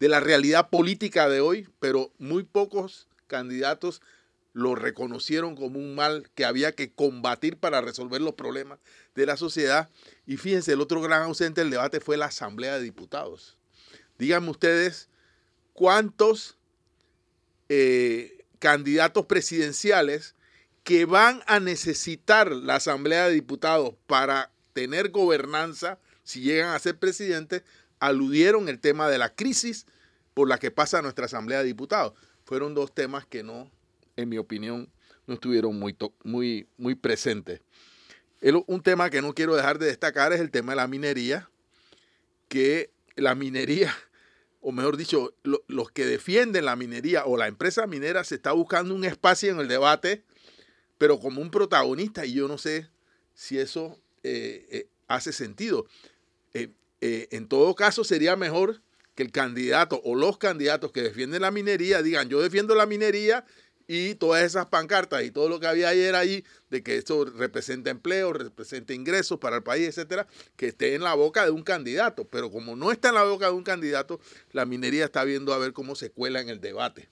[0.00, 4.02] de la realidad política de hoy, pero muy pocos candidatos
[4.52, 8.78] lo reconocieron como un mal que había que combatir para resolver los problemas
[9.14, 9.90] de la sociedad.
[10.26, 13.56] Y fíjense, el otro gran ausente del debate fue la Asamblea de Diputados.
[14.16, 15.08] Díganme ustedes
[15.72, 16.56] cuántos
[17.68, 20.36] eh, candidatos presidenciales
[20.84, 26.98] que van a necesitar la Asamblea de Diputados para tener gobernanza, si llegan a ser
[26.98, 27.62] presidentes,
[28.00, 29.86] aludieron el tema de la crisis
[30.34, 32.12] por la que pasa nuestra Asamblea de Diputados.
[32.44, 33.70] Fueron dos temas que no,
[34.16, 34.90] en mi opinión,
[35.26, 37.60] no estuvieron muy, muy, muy presentes.
[38.66, 41.48] un tema que no quiero dejar de destacar es el tema de la minería,
[42.48, 43.94] que la minería,
[44.60, 48.94] o mejor dicho, los que defienden la minería o la empresa minera se está buscando
[48.94, 50.24] un espacio en el debate
[50.98, 52.88] pero como un protagonista, y yo no sé
[53.34, 55.86] si eso eh, eh, hace sentido.
[56.54, 58.80] Eh, en todo caso, sería mejor
[59.14, 63.44] que el candidato o los candidatos que defienden la minería digan, yo defiendo la minería
[63.86, 67.90] y todas esas pancartas y todo lo que había ayer ahí de que esto representa
[67.90, 72.24] empleo, representa ingresos para el país, etcétera, que esté en la boca de un candidato.
[72.24, 74.20] Pero como no está en la boca de un candidato,
[74.52, 77.08] la minería está viendo a ver cómo se cuela en el debate.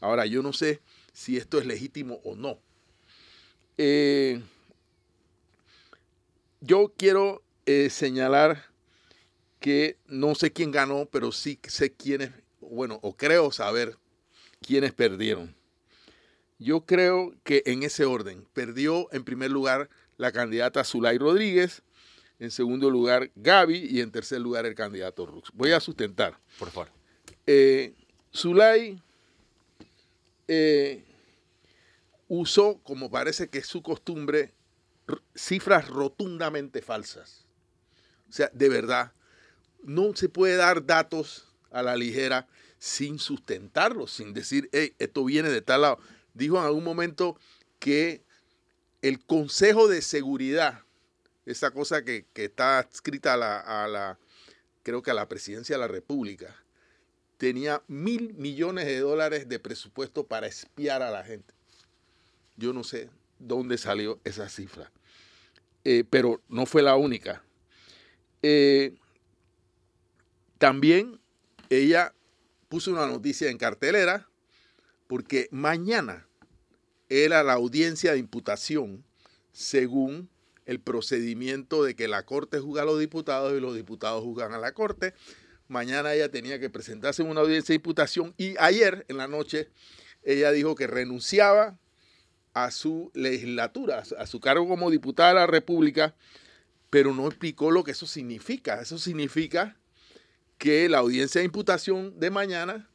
[0.00, 0.80] Ahora, yo no sé
[1.12, 2.58] si esto es legítimo o no.
[3.78, 4.42] Eh,
[6.60, 8.69] yo quiero eh, señalar
[9.60, 13.96] que no sé quién ganó, pero sí sé quiénes, bueno, o creo saber
[14.60, 15.54] quiénes perdieron.
[16.58, 21.82] Yo creo que en ese orden perdió en primer lugar la candidata Zulay Rodríguez,
[22.38, 25.50] en segundo lugar Gaby y en tercer lugar el candidato Rux.
[25.52, 26.38] Voy a sustentar.
[26.58, 26.90] Por favor.
[27.46, 27.94] Eh,
[28.34, 29.00] Zulay
[30.48, 31.04] eh,
[32.28, 34.52] usó, como parece que es su costumbre,
[35.34, 37.46] cifras rotundamente falsas.
[38.28, 39.12] O sea, de verdad,
[39.84, 42.46] no se puede dar datos a la ligera
[42.78, 45.98] sin sustentarlos, sin decir, hey, esto viene de tal lado.
[46.34, 47.38] Dijo en algún momento
[47.78, 48.22] que
[49.02, 50.82] el Consejo de Seguridad,
[51.46, 54.18] esa cosa que, está adscrita a la, a la,
[54.82, 56.56] creo que a la presidencia de la República,
[57.36, 61.54] tenía mil millones de dólares de presupuesto para espiar a la gente.
[62.56, 64.92] Yo no sé dónde salió esa cifra,
[65.84, 67.42] eh, pero no fue la única.
[68.42, 68.94] Eh,
[70.60, 71.18] también
[71.70, 72.14] ella
[72.68, 74.28] puso una noticia en cartelera
[75.06, 76.28] porque mañana
[77.08, 79.02] era la audiencia de imputación
[79.52, 80.28] según
[80.66, 84.58] el procedimiento de que la Corte juzga a los diputados y los diputados juzgan a
[84.58, 85.14] la Corte.
[85.66, 89.70] Mañana ella tenía que presentarse en una audiencia de imputación y ayer en la noche
[90.22, 91.78] ella dijo que renunciaba
[92.52, 96.14] a su legislatura, a su cargo como diputada de la República,
[96.90, 98.82] pero no explicó lo que eso significa.
[98.82, 99.79] Eso significa
[100.60, 102.88] que la audiencia de imputación de mañana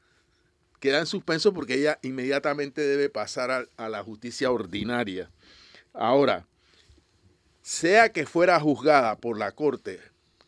[0.80, 5.30] queda en suspenso porque ella inmediatamente debe pasar a, a la justicia ordinaria.
[5.91, 6.47] Ahora,
[7.62, 9.99] sea que fuera juzgada por la Corte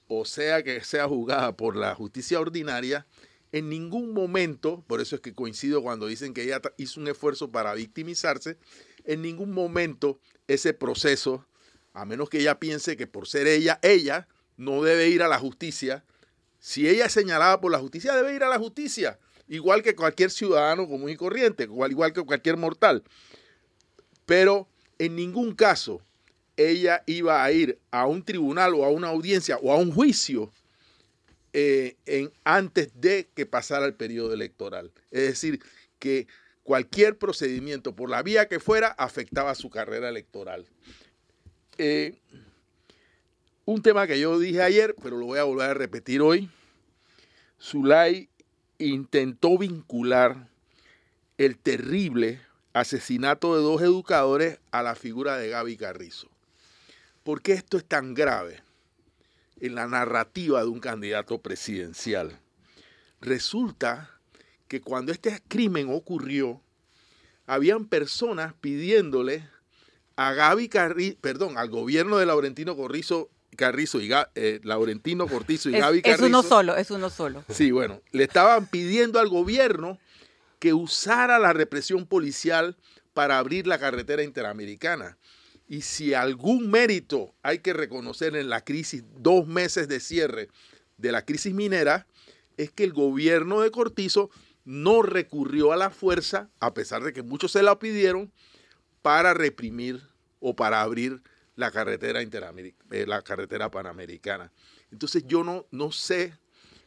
[0.08, 3.06] o sea que sea juzgada por la justicia ordinaria,
[3.52, 7.52] en ningún momento, por eso es que coincido cuando dicen que ella hizo un esfuerzo
[7.52, 8.58] para victimizarse,
[9.06, 11.46] en ningún momento ese proceso,
[11.94, 15.40] a menos que ella piense que por ser ella, ella no debe ir a la
[15.40, 16.04] justicia.
[16.60, 20.32] Si ella es señalada por la justicia, debe ir a la justicia, igual que cualquier
[20.32, 23.04] ciudadano común y corriente, igual que cualquier mortal.
[24.26, 24.68] Pero
[25.00, 26.02] en ningún caso
[26.58, 30.52] ella iba a ir a un tribunal o a una audiencia o a un juicio
[31.54, 34.92] eh, en, antes de que pasara el periodo electoral.
[35.12, 35.62] Es decir,
[36.00, 36.28] que
[36.64, 40.66] cualquier procedimiento por la vía que fuera afectaba su carrera electoral.
[41.78, 42.18] Eh,
[43.68, 46.50] un tema que yo dije ayer, pero lo voy a volver a repetir hoy.
[47.62, 48.30] Zulay
[48.78, 50.48] intentó vincular
[51.38, 52.40] el terrible
[52.72, 56.30] asesinato de dos educadores a la figura de Gaby Carrizo.
[57.24, 58.64] ¿Por qué esto es tan grave
[59.60, 62.40] en la narrativa de un candidato presidencial?
[63.20, 64.12] Resulta
[64.70, 66.62] que cuando este crimen ocurrió,
[67.46, 69.46] habían personas pidiéndole
[70.16, 75.74] a Gaby Carrizo, perdón, al gobierno de Laurentino Corrizo, Carrizo y eh, Laurentino Cortizo y
[75.74, 76.26] Gaby Carrizo.
[76.26, 77.44] Es uno solo, es uno solo.
[77.50, 79.98] Sí, bueno, le estaban pidiendo al gobierno
[80.60, 82.76] que usara la represión policial
[83.14, 85.18] para abrir la carretera interamericana.
[85.68, 90.50] Y si algún mérito hay que reconocer en la crisis, dos meses de cierre
[90.98, 92.08] de la crisis minera,
[92.58, 94.30] es que el gobierno de Cortizo
[94.66, 98.32] no recurrió a la fuerza, a pesar de que muchos se la pidieron,
[99.02, 100.02] para reprimir
[100.40, 101.22] o para abrir
[101.58, 104.54] la carretera, eh, la carretera panamericana.
[104.92, 106.38] Entonces yo no, no sé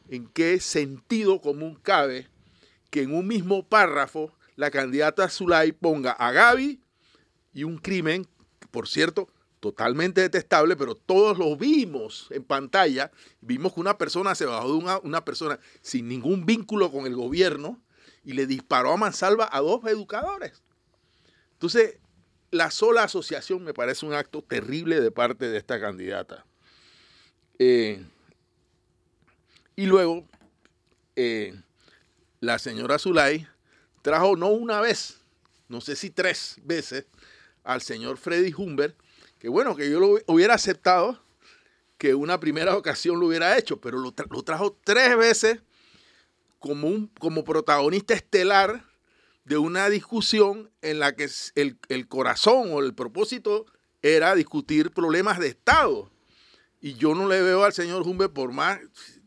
[0.09, 2.27] en qué sentido común cabe
[2.89, 6.81] que en un mismo párrafo la candidata Zulay ponga a Gaby
[7.53, 8.27] y un crimen,
[8.71, 9.27] por cierto,
[9.59, 13.11] totalmente detestable, pero todos lo vimos en pantalla.
[13.41, 17.15] Vimos que una persona se bajó de una, una, persona sin ningún vínculo con el
[17.15, 17.79] gobierno
[18.23, 20.63] y le disparó a mansalva a dos educadores.
[21.53, 21.97] Entonces,
[22.51, 26.45] la sola asociación me parece un acto terrible de parte de esta candidata.
[27.57, 28.03] Eh,
[29.75, 30.27] y luego,
[31.15, 31.55] eh,
[32.41, 33.47] la señora Zulay
[34.01, 35.21] trajo no una vez,
[35.69, 37.05] no sé si tres veces,
[37.63, 38.97] al señor Freddy Humbert,
[39.39, 41.21] que bueno, que yo lo hubiera aceptado
[41.97, 45.59] que una primera ocasión lo hubiera hecho, pero lo, trajo tres veces
[46.59, 48.90] como, un, como protagonista estelar
[49.51, 53.65] de una discusión en la que el, el corazón o el propósito
[54.01, 56.09] era discutir problemas de Estado.
[56.79, 58.79] Y yo no le veo al señor Humbert, por más,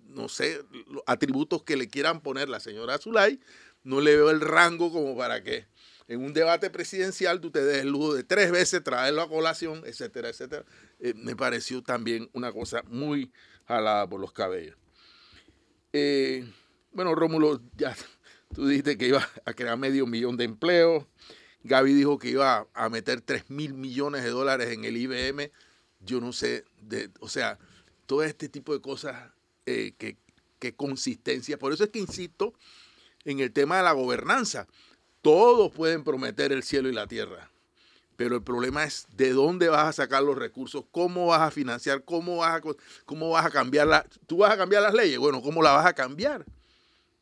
[0.07, 0.65] no sé,
[1.05, 3.39] atributos que le quieran poner la señora Zulay,
[3.83, 5.67] no le veo el rango como para que
[6.09, 9.83] en un debate presidencial tú te des el lujo de tres veces traerlo a colación,
[9.85, 10.65] etcétera, etcétera.
[11.01, 13.31] Eh, me pareció también una cosa muy
[13.69, 14.79] jalada por los cabellos.
[15.93, 16.51] Eh,
[16.93, 17.95] bueno, Rómulo, ya
[18.55, 21.05] tú dijiste que iba a crear medio millón de empleos.
[21.65, 25.51] Gaby dijo que iba a meter 3 mil millones de dólares en el IBM.
[26.01, 27.59] Yo no sé, de, o sea,
[28.07, 29.33] todo este tipo de cosas,
[29.67, 30.17] eh, que,
[30.59, 31.59] que consistencia.
[31.59, 32.55] Por eso es que insisto
[33.25, 34.67] en el tema de la gobernanza.
[35.23, 37.51] Todos pueden prometer el cielo y la tierra,
[38.17, 42.05] pero el problema es de dónde vas a sacar los recursos, cómo vas a financiar,
[42.05, 42.63] cómo vas a,
[43.07, 45.95] cómo vas a cambiar tú vas a cambiar las leyes, bueno, cómo la vas a
[45.95, 46.45] cambiar,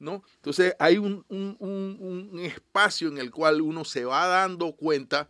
[0.02, 5.28] Entonces hay un, un espacio en el cual uno se va dando cuenta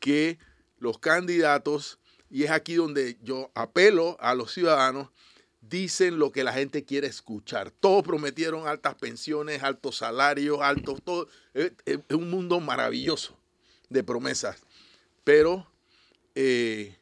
[0.00, 0.38] que
[0.78, 5.10] los candidatos, y es aquí donde yo apelo a los ciudadanos,
[5.60, 7.70] dicen lo que la gente quiere escuchar.
[7.70, 11.28] Todos prometieron altas pensiones, altos salarios, altos, todo.
[11.54, 11.72] Es,
[12.10, 13.38] un mundo maravilloso
[13.88, 14.58] de promesas.
[15.22, 15.70] Pero
[16.34, 16.96] eh,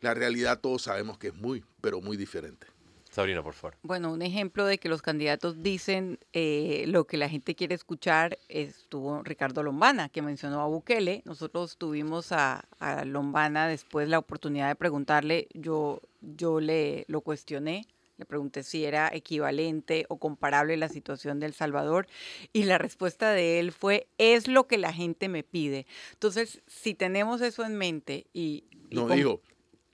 [0.00, 2.66] la realidad todos sabemos que es muy, pero muy diferente.
[3.14, 3.76] Sabrina, por favor.
[3.82, 8.38] Bueno, un ejemplo de que los candidatos dicen eh, lo que la gente quiere escuchar
[8.48, 11.22] estuvo Ricardo Lombana, que mencionó a Bukele.
[11.24, 17.86] Nosotros tuvimos a, a Lombana después la oportunidad de preguntarle, yo, yo le lo cuestioné
[18.16, 22.06] le pregunté si era equivalente o comparable la situación de El Salvador
[22.52, 25.84] y la respuesta de él fue, es lo que la gente me pide.
[26.12, 28.64] Entonces, si tenemos eso en mente y...
[28.92, 29.40] no, digo,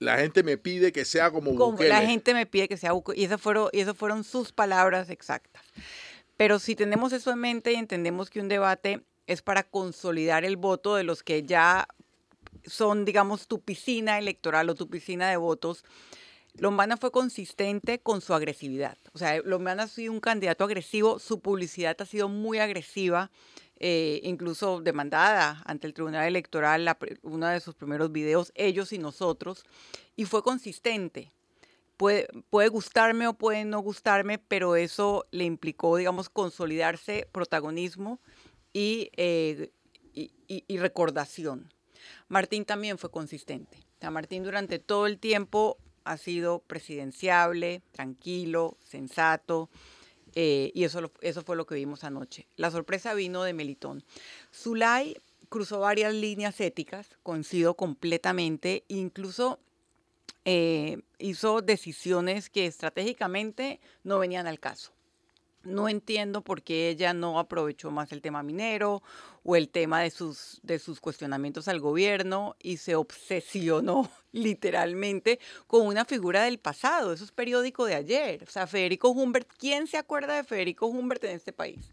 [0.00, 3.20] la gente me pide que sea como, como La gente me pide que sea Bukele.
[3.20, 5.62] Y esas fueron, y esas fueron sus palabras exactas.
[6.38, 10.56] Pero si tenemos eso en mente y entendemos que un debate es para consolidar el
[10.56, 11.86] voto de los que ya
[12.64, 15.84] son, digamos, tu piscina electoral o tu piscina de votos,
[16.54, 18.96] Lombana fue consistente con su agresividad.
[19.12, 23.30] O sea, Lombana ha sido un candidato agresivo, su publicidad ha sido muy agresiva,
[23.80, 29.64] eh, incluso demandada ante el Tribunal Electoral, uno de sus primeros videos, ellos y nosotros,
[30.16, 31.32] y fue consistente.
[31.96, 38.20] Puede, puede gustarme o puede no gustarme, pero eso le implicó, digamos, consolidarse protagonismo
[38.72, 39.72] y, eh,
[40.14, 41.72] y recordación.
[42.28, 43.78] Martín también fue consistente.
[43.78, 49.68] O sea, Martín durante todo el tiempo ha sido presidenciable, tranquilo, sensato,
[50.34, 52.46] eh, y eso, eso fue lo que vimos anoche.
[52.56, 54.04] La sorpresa vino de Melitón.
[54.54, 55.16] Zulay
[55.48, 59.58] cruzó varias líneas éticas, coincido completamente, incluso
[60.44, 64.92] eh, hizo decisiones que estratégicamente no venían al caso.
[65.62, 69.02] No entiendo por qué ella no aprovechó más el tema minero
[69.42, 75.86] o el tema de sus, de sus cuestionamientos al gobierno y se obsesionó literalmente con
[75.86, 77.12] una figura del pasado.
[77.12, 78.42] Eso es periódico de ayer.
[78.42, 81.92] O sea, Federico Humbert, ¿quién se acuerda de Federico Humbert en este país?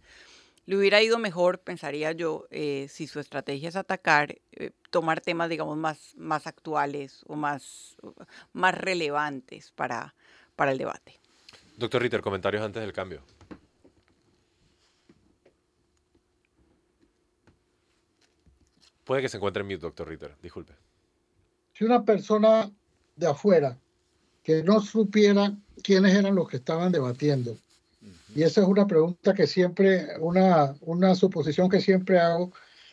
[0.65, 5.49] Le hubiera ido mejor, pensaría yo, eh, si su estrategia es atacar, eh, tomar temas,
[5.49, 7.95] digamos, más, más actuales o más,
[8.51, 10.13] más relevantes para,
[10.57, 11.20] para el debate.
[11.78, 13.22] Doctor Ritter, comentarios antes del cambio.
[19.08, 20.36] Puede que se encuentre en mute, doctor Ritter.
[20.43, 20.74] Disculpe.
[21.74, 22.70] Si una persona
[23.16, 23.80] de afuera
[24.43, 27.58] que no supiera quiénes eran los que estaban debatiendo,
[28.36, 32.51] y esa es una pregunta que siempre, una, una suposición que siempre hago,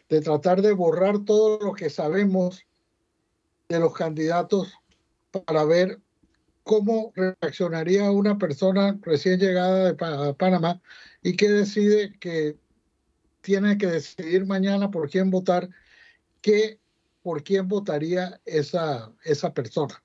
[0.09, 2.65] de tratar de borrar todo lo que sabemos
[3.69, 4.73] de los candidatos
[5.47, 5.99] para ver
[6.63, 10.81] cómo reaccionaría una persona recién llegada de Panamá
[11.23, 12.57] y que decide que
[13.41, 15.69] tiene que decidir mañana por quién votar,
[16.45, 16.79] ¿qué,
[17.23, 20.05] por quién votaría esa, esa persona.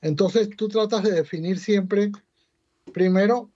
[0.00, 2.10] Entonces tú tratas de definir siempre,
[2.94, 3.50] primero,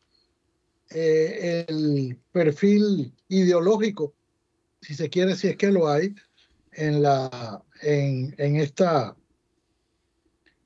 [0.90, 4.14] eh, el perfil ideológico,
[4.82, 6.14] si se quiere, si es que lo hay,
[6.72, 9.16] en, la, en, en esta,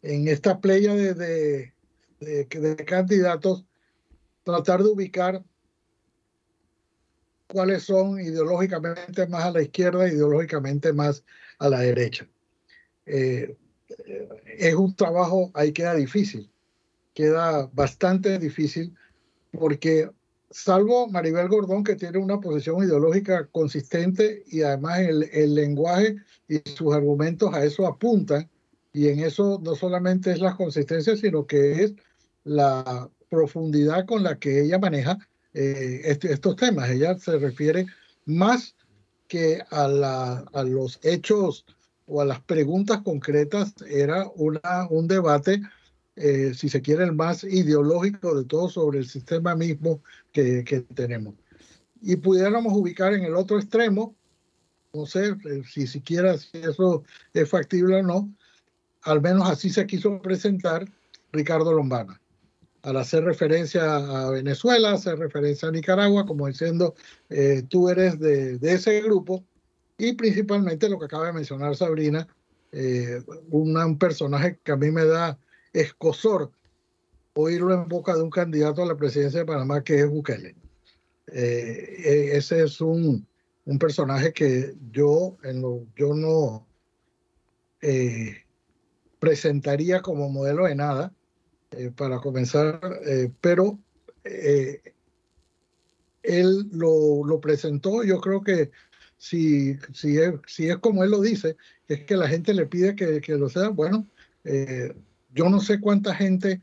[0.03, 1.73] en esta playa de, de,
[2.19, 3.65] de, candidatos,
[4.43, 5.45] tratar de ubicar
[7.53, 11.25] cuáles son ideológicamente más a la izquierda, ideológicamente más
[11.59, 12.27] a la derecha.
[13.07, 13.57] Eh,
[14.59, 16.51] es un trabajo, ahí queda difícil,
[17.15, 18.95] queda bastante difícil
[19.53, 20.09] porque
[20.51, 26.17] salvo Maribel Gordón, que tiene una posición ideológica consistente y además el, el lenguaje
[26.49, 28.49] y sus argumentos a eso apuntan,
[28.93, 31.95] y en eso no solamente es la consistencia, sino que es
[32.45, 35.19] la profundidad con la que ella maneja
[35.55, 36.91] eh, este, estos temas.
[36.91, 37.87] Ella se refiere
[38.27, 38.75] más
[39.29, 41.65] que a, la, a los hechos
[42.07, 45.63] o a las preguntas concretas, era una, un debate,
[46.17, 50.81] eh, si se quiere, el más ideológico de todo sobre el sistema mismo que, que
[50.81, 51.35] tenemos.
[52.03, 54.17] Y pudiéramos ubicar en el otro extremo,
[54.93, 58.35] no sé eh, si siquiera si eso es factible o no,
[59.03, 60.85] al menos así se quiso presentar
[61.33, 62.21] Ricardo Lombana.
[62.83, 66.95] Al hacer referencia a Venezuela, hacer referencia a Nicaragua, como diciendo,
[67.29, 69.45] eh, tú eres de, de, ese grupo,
[69.99, 72.27] y principalmente lo que acaba de mencionar Sabrina,
[72.73, 75.39] eh, un personaje que a mí me da
[75.73, 76.53] escosor
[77.35, 80.57] oírlo en boca de un candidato a la presidencia de Panamá, que es Bukele.
[81.27, 83.27] Eh, e, ese es un,
[83.65, 86.67] un, personaje que yo, en lo, yo no...
[87.83, 88.37] Eh,
[89.21, 91.13] presentaría como modelo de nada,
[91.73, 93.79] eh, para comenzar, eh, pero
[94.25, 94.83] eh,
[96.25, 98.73] él lo, presentó, yo creo que
[99.17, 101.57] si, si, es, si es como él lo dice,
[101.87, 104.07] es que la gente le pide que, que lo sea, bueno,
[105.33, 106.61] yo no sé cuánta gente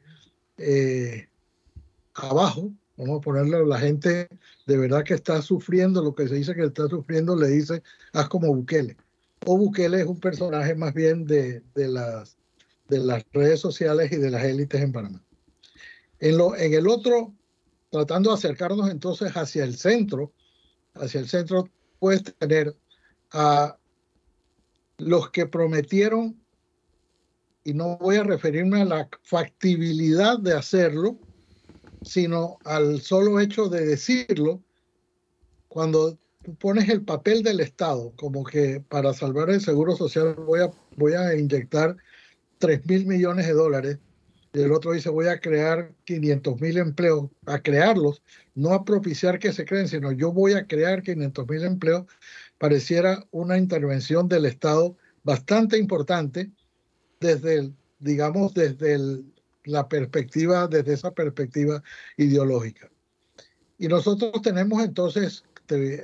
[2.15, 4.27] abajo, vamos a ponerle la gente
[4.65, 7.81] de verdad que está sufriendo lo que se dice que está sufriendo, le dice,
[8.11, 8.97] haz como Bukele.
[9.45, 12.37] O Bukele es un personaje más bien de, de las
[12.87, 15.23] de las redes sociales y de las élites en Panamá.
[16.19, 17.33] En, lo, en el otro,
[17.91, 20.31] tratando de acercarnos entonces hacia el centro,
[20.95, 21.69] hacia el centro
[21.99, 22.75] puedes tener
[23.31, 23.77] a
[24.97, 26.41] los que prometieron,
[27.63, 31.19] y no voy a referirme a la factibilidad de hacerlo,
[32.01, 34.63] sino al solo hecho de decirlo,
[35.67, 36.17] cuando
[36.59, 41.13] pones el papel del Estado, como que para salvar el seguro social voy a, voy
[41.13, 41.97] a inyectar
[42.59, 43.97] 3 mil millones de dólares
[44.53, 48.23] y el otro dice voy a crear 500 mil empleos, a crearlos,
[48.55, 52.05] no a propiciar que se creen, sino yo voy a crear 500 mil empleos,
[52.57, 56.49] pareciera una intervención del Estado bastante importante
[57.19, 58.97] desde, el, digamos, desde
[59.65, 61.83] la perspectiva, desde esa perspectiva
[62.15, 62.89] ideológica.
[63.77, 65.43] Y nosotros tenemos entonces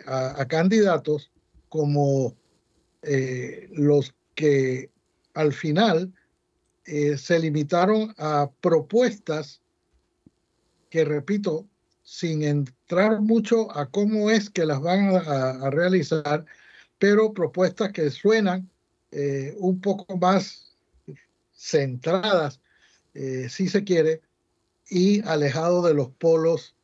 [0.06, 1.32] a, a candidatos
[1.70, 2.36] como
[3.01, 4.91] eh, los que
[5.34, 6.14] al final
[6.86, 9.62] eh, se limitaron a propuestas
[10.90, 11.66] que, repito,
[12.04, 16.46] sin entrar mucho a cómo es que las van a, realizar,
[17.00, 18.70] pero propuestas que suenan
[19.12, 20.76] eh, un poco más
[21.56, 22.60] centradas,
[23.14, 24.22] eh, si se quiere,
[24.90, 26.76] y alejado de los polos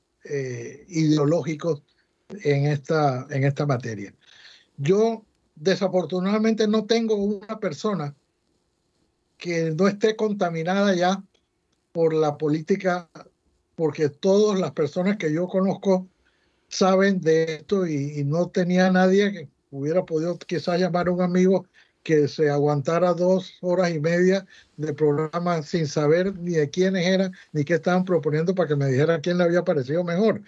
[0.88, 1.82] ideológicos
[2.43, 4.14] en esta, en esta materia.
[4.78, 5.26] Yo
[5.56, 8.16] desafortunadamente no tengo una persona
[9.40, 11.24] que no esté contaminada ya
[11.92, 13.10] por la política,
[13.76, 16.08] porque todas las personas que yo conozco
[16.68, 21.66] saben de esto y, no tenía nadie que hubiera podido quizás llamar a un amigo
[22.04, 24.46] que se aguantara dos horas y media
[24.78, 28.88] de programa sin saber ni de quiénes eran ni qué estaban proponiendo para que me
[28.88, 30.42] dijera quién le había parecido mejor.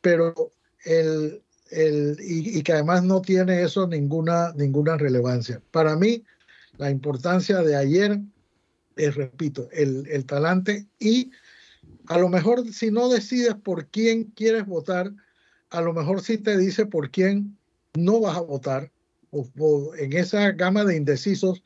[0.00, 0.52] Pero
[0.84, 5.62] el, el, y, y, que además no tiene eso ninguna, ninguna relevancia.
[5.70, 6.24] Para mí,
[6.80, 8.18] la importancia de ayer
[8.96, 11.30] es, repito, el, el talante y
[12.06, 15.12] a lo mejor si no decides por quién quieres votar,
[15.68, 17.58] a lo mejor sí te dice por quién
[17.92, 18.90] no vas a votar,
[19.30, 21.62] o, o, en esa gama de indecisos.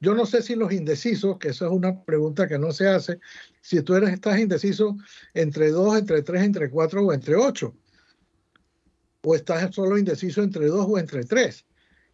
[0.00, 3.20] Yo no sé si los indecisos, que eso es una pregunta que no se hace,
[3.62, 4.98] si tú eres, estás indeciso
[5.32, 7.74] entre dos, entre tres, entre cuatro o entre ocho,
[9.22, 11.64] o estás solo indeciso entre dos o entre tres.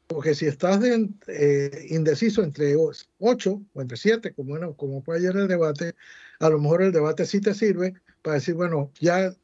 [0.06, 5.36] Porque si estás eh, indeciso entre 8 o entre 7, como, bueno, como fue ayer
[5.36, 5.94] el debate,
[6.40, 9.34] a lo mejor el debate sí te sirve para decir, bueno, ya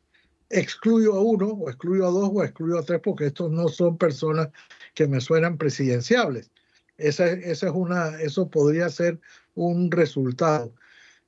[0.51, 3.97] excluyo a uno, o excluyo a dos, o excluyo a tres, porque estos no son
[3.97, 4.49] personas
[4.95, 6.51] que me suenan presidenciables.
[6.99, 9.19] Esa, esa es una, eso podría ser
[9.55, 10.75] un resultado.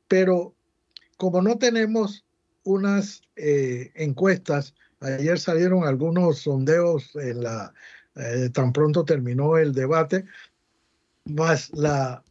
[0.09, 0.55] Pero
[1.17, 2.27] como no tenemos
[2.65, 7.73] unas eh, encuestas, ayer salieron algunos sondeos en la,
[8.17, 10.25] eh, tan pronto terminó el debate,
[11.25, 12.23] más la,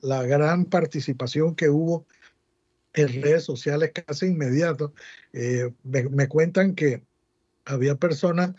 [0.00, 2.06] gran participación que hubo
[2.94, 4.92] en redes sociales casi inmediato.
[5.32, 7.04] Eh, me, cuentan que
[7.64, 8.54] había personas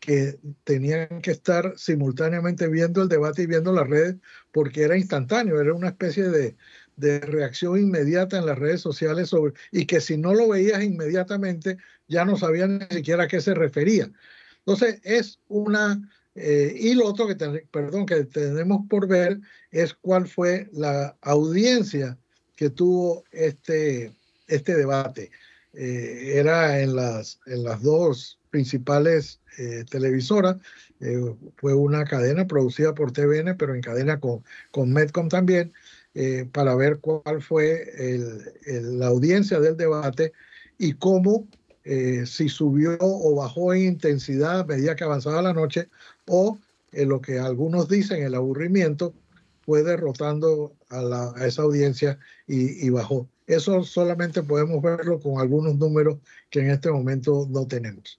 [0.00, 4.16] que tenían que estar simultáneamente viendo el debate y viendo las redes
[4.52, 6.56] porque era instantáneo, era una especie de,
[6.96, 9.30] reacción inmediata en las redes sociales
[9.70, 11.78] y que si no lo veías inmediatamente
[12.08, 14.10] ya no sabían ni siquiera a qué se refería.
[14.68, 15.98] Entonces es una,
[16.34, 17.36] eh, y lo otro que,
[17.70, 19.40] perdón, que tenemos por ver
[19.70, 22.18] es cuál fue la audiencia
[22.54, 24.12] que tuvo este,
[24.46, 25.30] este debate.
[25.72, 30.56] Eh, era en las, en las dos principales eh, televisoras,
[31.56, 35.72] fue una cadena producida por TVN, pero en cadena con, con Medcom también,
[36.52, 37.86] para ver cuál fue
[38.66, 40.32] la audiencia del debate
[40.76, 41.46] y cómo,
[42.26, 45.88] si subió o bajó en intensidad a medida que avanzaba la noche,
[46.26, 46.58] o
[46.92, 49.14] en lo que algunos dicen el aburrimiento,
[49.62, 53.28] fue derrotando a, la, a esa audiencia y, y, bajó.
[53.46, 56.18] Eso solamente podemos verlo con algunos números
[56.48, 58.18] que en este momento no tenemos.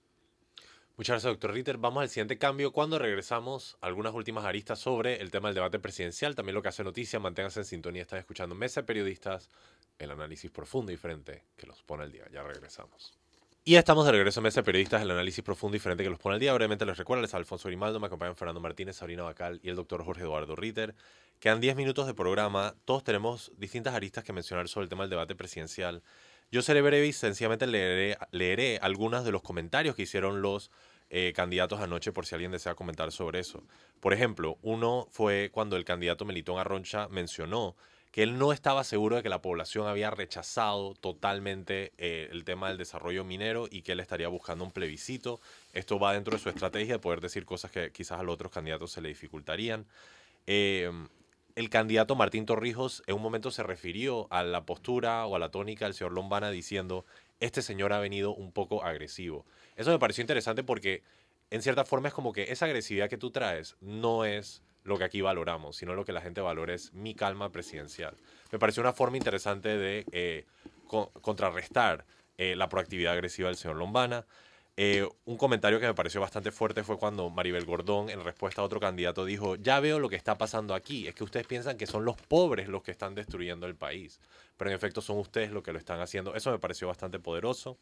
[0.96, 1.78] Muchas gracias, doctor Ritter.
[1.78, 2.72] Vamos al siguiente cambio.
[2.72, 6.84] Cuando regresamos, algunas últimas aristas sobre el tema del debate presidencial, también lo que hace
[6.84, 7.18] noticia.
[7.18, 9.48] Manténganse en sintonía, están escuchando Mesa de Periodistas,
[9.98, 12.26] el análisis profundo y diferente que los pone al día.
[12.32, 13.19] Ya regresamos.
[13.62, 16.18] Y estamos de regreso en Mesa de Periodistas, el análisis profundo y diferente que los
[16.18, 16.54] pone al día.
[16.54, 20.02] Brevemente les recuerdo, les Alfonso Grimaldo, me acompañan Fernando Martínez, Sabrina Bacal y el doctor
[20.02, 20.94] Jorge Eduardo Ritter.
[21.40, 22.74] Quedan 10 minutos de programa.
[22.86, 26.02] Todos tenemos distintas aristas que mencionar sobre el tema del debate presidencial.
[26.50, 30.70] Yo seré breve y sencillamente leeré, leeré algunos de los comentarios que hicieron los
[31.10, 33.62] eh, candidatos anoche por si alguien desea comentar sobre eso.
[34.00, 37.76] Por ejemplo, uno fue cuando el candidato Melitón Arroncha mencionó
[38.10, 42.68] que él no estaba seguro de que la población había rechazado totalmente eh, el tema
[42.68, 45.40] del desarrollo minero y que él estaría buscando un plebiscito.
[45.72, 48.50] Esto va dentro de su estrategia de poder decir cosas que quizás a los otros
[48.50, 49.86] candidatos se le dificultarían.
[50.46, 50.90] Eh,
[51.54, 55.50] el candidato Martín Torrijos en un momento se refirió a la postura o a la
[55.50, 57.04] tónica del señor Lombana diciendo,
[57.38, 59.44] este señor ha venido un poco agresivo.
[59.76, 61.02] Eso me pareció interesante porque
[61.50, 65.04] en cierta forma es como que esa agresividad que tú traes no es lo que
[65.04, 68.16] aquí valoramos, sino lo que la gente valora es mi calma presidencial.
[68.50, 70.46] Me pareció una forma interesante de eh,
[71.20, 72.04] contrarrestar
[72.38, 74.26] eh, la proactividad agresiva del señor Lombana.
[74.76, 78.64] Eh, un comentario que me pareció bastante fuerte fue cuando Maribel Gordón, en respuesta a
[78.64, 81.86] otro candidato, dijo, ya veo lo que está pasando aquí, es que ustedes piensan que
[81.86, 84.20] son los pobres los que están destruyendo el país,
[84.56, 86.34] pero en efecto son ustedes los que lo están haciendo.
[86.34, 87.76] Eso me pareció bastante poderoso.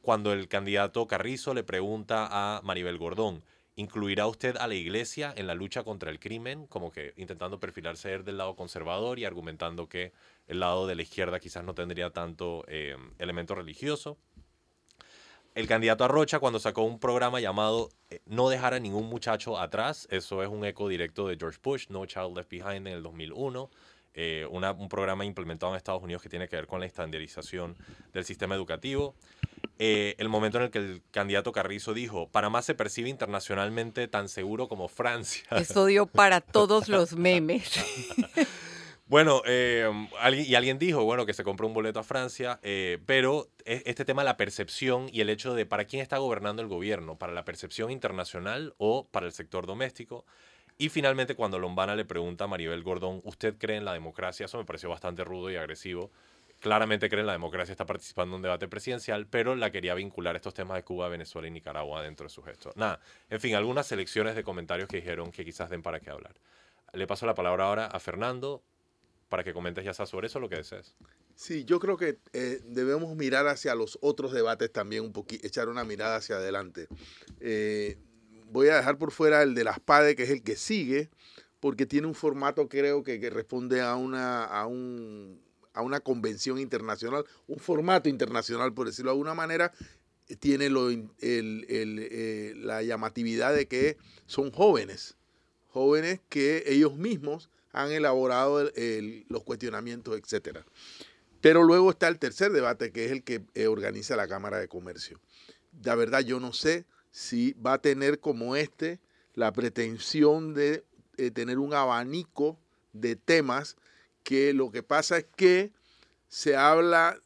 [0.00, 3.42] Cuando el candidato Carrizo le pregunta a Maribel Gordón,
[3.76, 6.66] ¿incluirá usted a la iglesia en la lucha contra el crimen?
[6.66, 10.12] Como que intentando perfilarse del lado conservador y argumentando que
[10.48, 14.18] el lado de la izquierda quizás no tendría tanto eh, elemento religioso
[15.56, 20.06] el candidato Arrocha cuando sacó un programa llamado eh, No dejar a ningún muchacho atrás,
[20.10, 23.70] eso es un eco directo de George Bush, No Child Left Behind en el 2001,
[24.12, 27.74] eh, un programa implementado en Estados Unidos que tiene que ver con la estandarización
[28.12, 29.14] del sistema educativo.
[29.78, 34.28] Eh, el momento en el que el candidato Carrizo dijo, Panamá se percibe internacionalmente tan
[34.28, 35.44] seguro como Francia.
[35.50, 37.70] Eso dio para todos los memes.
[39.08, 39.88] Bueno, eh,
[40.34, 44.04] y alguien dijo, bueno, que se compró un boleto a Francia, eh, pero e, este
[44.04, 47.32] tema de la percepción y el hecho de para quién está gobernando el gobierno, para
[47.32, 50.26] la percepción internacional o para el sector doméstico.
[50.76, 54.46] Y finalmente, cuando Lombana le pregunta a Maribel Gordón, ¿usted cree en la democracia?
[54.46, 56.10] Eso me pareció bastante rudo y agresivo.
[56.60, 60.36] Claramente cree en la democracia, está participando en un debate presidencial, pero la quería vincular
[60.36, 62.72] estos temas de Cuba, Venezuela y Nicaragua dentro de su gesto.
[62.76, 66.34] Nada, en fin, algunas selecciones de comentarios que dijeron que quizás den para qué hablar.
[66.92, 68.62] Le paso la palabra ahora a Fernando
[69.28, 70.94] para que comentes ya sobre eso lo que desees.
[71.34, 75.68] Sí, yo creo que eh, debemos mirar hacia los otros debates también un poquito, echar
[75.68, 76.88] una mirada hacia adelante.
[77.40, 77.98] Eh,
[78.46, 81.10] voy a dejar por fuera el de las PADE, que es el que sigue,
[81.60, 85.42] porque tiene un formato creo que, que responde a una, a, un,
[85.76, 89.72] a una convención internacional, un formato internacional, por decirlo de alguna manera,
[90.40, 90.68] tiene
[91.20, 95.16] eh, la llamatividad de que son jóvenes,
[95.68, 98.70] jóvenes que ellos mismos han elaborado
[99.28, 100.64] los cuestionamientos, etcétera.
[101.42, 104.66] Pero luego está el tercer debate, que es el que eh, organiza la Cámara de
[104.66, 105.20] Comercio.
[105.84, 108.98] La verdad, yo no sé si va a tener como este
[109.34, 110.84] la pretensión de
[111.18, 112.58] eh, tener un abanico
[112.94, 113.76] de temas
[114.26, 115.70] que lo que pasa es que
[116.26, 117.16] se habla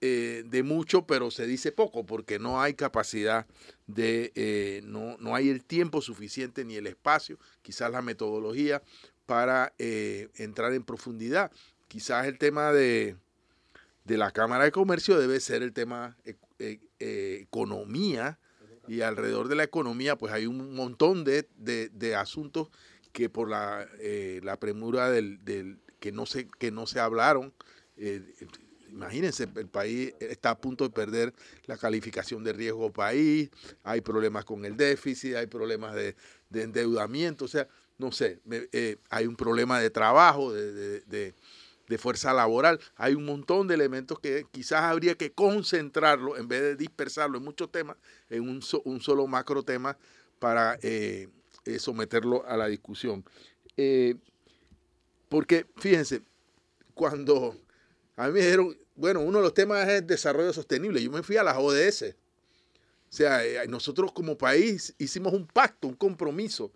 [0.00, 3.46] eh, de mucho, pero se dice poco, porque no hay capacidad
[3.86, 8.82] de, eh, no, no hay el tiempo suficiente ni el espacio, quizás la metodología
[9.24, 11.52] para eh, entrar en profundidad.
[11.86, 13.14] Quizás el tema de,
[14.02, 16.16] de la Cámara de Comercio debe ser el tema
[16.98, 18.40] economía,
[18.88, 22.70] y alrededor de la economía pues hay un montón de, de, asuntos
[23.12, 23.86] que por la,
[24.42, 27.52] la premura del, que, no se, que no se hablaron,
[28.90, 31.32] imagínense, el país está a punto de perder
[31.66, 33.50] la calificación de riesgo país,
[33.84, 36.16] hay problemas con el déficit, hay problemas de,
[36.52, 37.68] endeudamiento, o sea,
[37.98, 41.34] no sé, eh, hay un problema de trabajo, de,
[41.98, 46.76] fuerza laboral, hay un montón de elementos que quizás habría que concentrarlo en vez de
[46.76, 47.96] dispersarlo en muchos temas,
[48.28, 49.96] en un, solo macro tema
[50.38, 51.28] para eh,
[51.64, 53.24] eh, someterlo a la discusión.
[55.28, 56.22] Porque, fíjense,
[56.94, 57.56] cuando
[58.16, 61.02] a mí me dijeron, bueno, uno de los temas es el desarrollo sostenible.
[61.02, 62.14] Yo me fui a las ODS.
[63.10, 66.72] O sea, eh, nosotros como país hicimos un pacto, un compromiso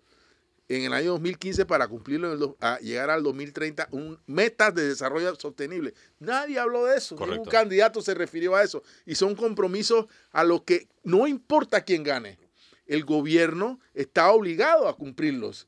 [0.69, 5.93] en el año 2015 para cumplirlo, a llegar al 2030, un metas de desarrollo sostenible.
[6.19, 8.81] Nadie habló de eso, ningún candidato se refirió a eso.
[9.05, 12.39] Y son compromisos a los que no importa quién gane,
[12.87, 15.67] el gobierno está obligado a cumplirlos.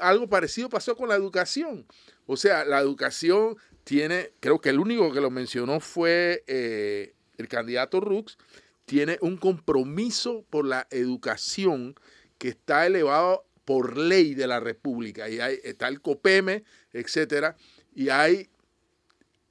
[0.00, 1.86] Algo parecido pasó con la educación.
[2.26, 7.48] O sea, la educación tiene, creo que el único que lo mencionó fue eh, el
[7.48, 8.38] candidato Rux,
[8.86, 11.94] tiene un compromiso por la educación
[12.38, 15.28] que está elevado por ley de la República.
[15.28, 17.56] Y hay, está el COPEME, etcétera,
[17.94, 18.48] y hay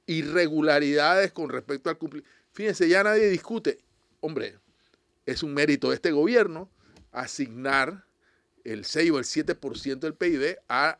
[0.06, 2.30] irregularidades con respecto al cumplimiento.
[2.52, 3.78] Fíjense, ya nadie discute.
[4.20, 4.58] Hombre,
[5.26, 6.70] es un mérito de este gobierno
[7.10, 8.04] asignar
[8.64, 10.98] el 6 o el 7% del PIB a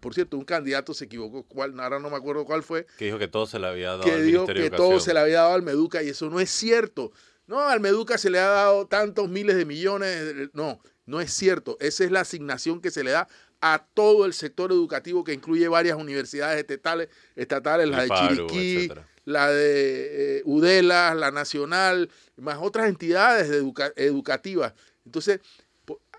[0.00, 2.86] por cierto, un candidato se equivocó, cuál, ahora no me acuerdo cuál fue.
[2.96, 5.20] Que dijo que todo se le había dado que al dijo que todo se le
[5.20, 7.12] había dado al Meduca y eso no es cierto.
[7.46, 10.50] No, al Meduca se le ha dado tantos miles de millones.
[10.52, 11.76] No, no es cierto.
[11.80, 13.28] Esa es la asignación que se le da
[13.60, 18.92] a todo el sector educativo que incluye varias universidades estatales, estatales la de Chiriquí,
[19.24, 23.50] la de eh, Udela, la Nacional, más otras entidades
[23.96, 24.74] educativas.
[25.04, 25.40] Entonces,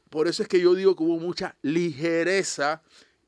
[0.09, 2.81] por eso es que yo digo que hubo mucha ligereza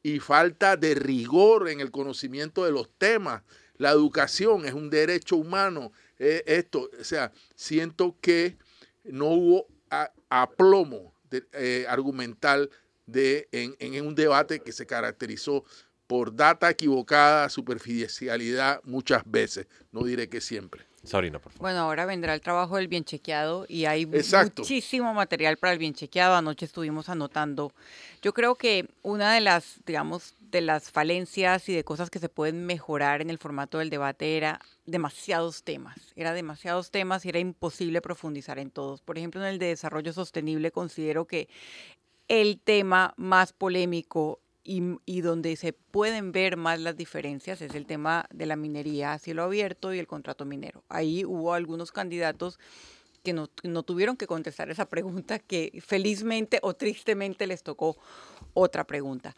[0.03, 3.43] y falta de rigor en el conocimiento de los temas.
[3.77, 5.91] La educación es un derecho humano.
[6.17, 8.57] Eh, esto, o sea, siento que
[9.03, 9.67] no hubo
[10.29, 11.13] aplomo
[11.53, 12.69] eh, argumental
[13.05, 15.65] de, en, un debate que se caracterizó
[16.07, 20.90] por data equivocada, superficialidad muchas veces, no diré que siempre.
[21.03, 21.61] Sabrina, por favor.
[21.61, 25.93] Bueno, ahora vendrá el trabajo del bien chequeado y hay muchísimo material para el bien
[25.93, 26.35] chequeado.
[26.35, 27.73] Anoche estuvimos anotando.
[28.21, 32.29] Yo creo que una de las, digamos, de las falencias y de cosas que se
[32.29, 35.97] pueden mejorar en el formato del debate era demasiados temas.
[36.15, 39.01] Era demasiados temas y era imposible profundizar en todos.
[39.01, 41.49] Por ejemplo, en el de desarrollo sostenible considero que
[42.27, 48.25] el tema más polémico y, donde se pueden ver más las diferencias es el tema
[48.31, 50.83] de la minería a cielo abierto y el contrato minero.
[50.87, 52.59] Ahí hubo algunos candidatos
[53.23, 53.47] que no,
[53.83, 57.97] tuvieron que contestar esa pregunta, que felizmente o tristemente les tocó
[58.53, 59.35] otra pregunta.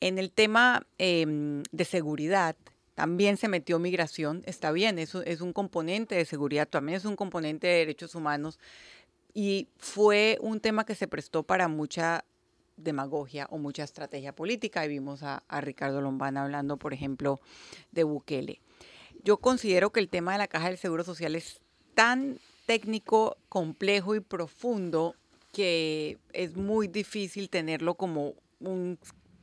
[0.00, 2.56] En el tema em, de seguridad,
[2.94, 7.16] también se metió migración, está bien, eso es un componente de seguridad, también es un
[7.16, 8.58] componente de derechos humanos
[9.32, 12.24] y fue un tema que se prestó para mucha
[12.82, 14.84] demagogia o mucha estrategia política.
[14.84, 17.40] Y vimos a, Ricardo Lombana hablando, por ejemplo,
[17.92, 18.60] de Bukele.
[19.22, 21.60] Yo considero que el tema de la caja del Seguro Social es
[21.94, 25.14] tan técnico, complejo y profundo
[25.52, 28.98] que es muy difícil tenerlo como un,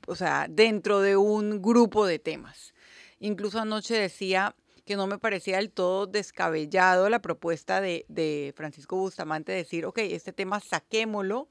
[0.07, 2.73] o sea, dentro de un grupo de temas.
[3.19, 8.95] Incluso anoche decía que no me parecía del todo descabellado la propuesta de, de Francisco
[8.95, 11.49] Bustamante de decir, ok, este tema saquémoslo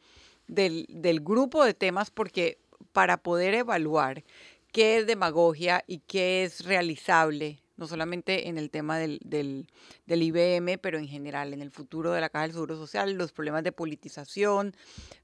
[0.49, 2.59] del, grupo de temas porque
[2.93, 4.25] para poder evaluar
[4.73, 9.67] qué es demagogia y qué es realizable, no solamente en el tema del, del,
[10.07, 13.65] IBM, pero en general, en el futuro de la Caja del Seguro Social, los problemas
[13.65, 14.75] de politización,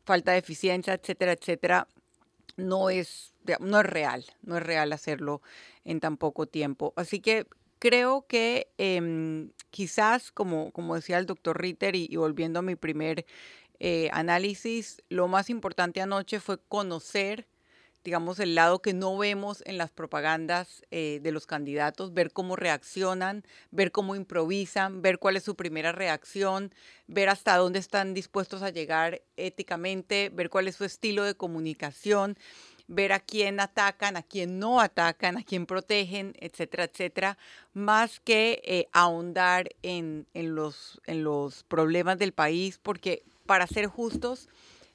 [0.04, 1.88] falta de eficiencia, etcétera, etcétera,
[2.56, 5.40] no es, no es real, no es real hacerlo
[5.84, 6.92] en tan poco tiempo.
[6.96, 7.46] Así que
[7.78, 13.26] creo que em, quizás, como, como decía el doctor Ritter, y volviendo a mi primer
[13.78, 17.46] eh, análisis, lo más importante anoche fue conocer,
[18.04, 22.56] digamos, el lado que no vemos en las propagandas eh, de los candidatos, ver cómo
[22.56, 26.74] reaccionan, ver cómo improvisan, ver cuál es su primera reacción,
[27.06, 32.36] ver hasta dónde están dispuestos a llegar éticamente, ver cuál es su estilo de comunicación
[32.92, 37.38] ver a quién atacan, a quién no atacan, a quién protegen, etcétera, etcétera,
[37.72, 44.48] más que eh, ahondar en, los, en los problemas del país, porque para ser justos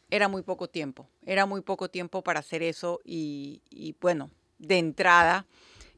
[0.10, 3.62] era muy poco tiempo, era muy poco tiempo para hacer eso y,
[4.00, 5.46] bueno, de entrada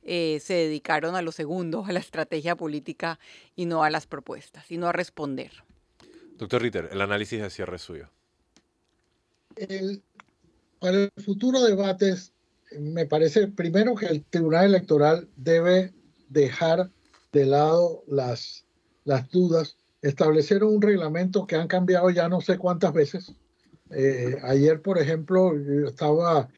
[0.03, 3.19] eh, se dedicaron a lo segundo, a la estrategia política
[3.55, 5.51] y no a las propuestas, y no a responder.
[6.37, 8.09] Doctor Ritter, el análisis de cierre suyo.
[9.55, 10.01] El,
[10.79, 12.31] para el futuro debates,
[12.79, 15.93] me parece primero que el Tribunal Electoral debe
[16.29, 16.89] dejar
[17.31, 18.65] de lado las,
[19.03, 23.33] las dudas, establecer un reglamento que han cambiado ya no sé cuántas veces.
[23.91, 26.49] Eh, ayer, por ejemplo, yo estaba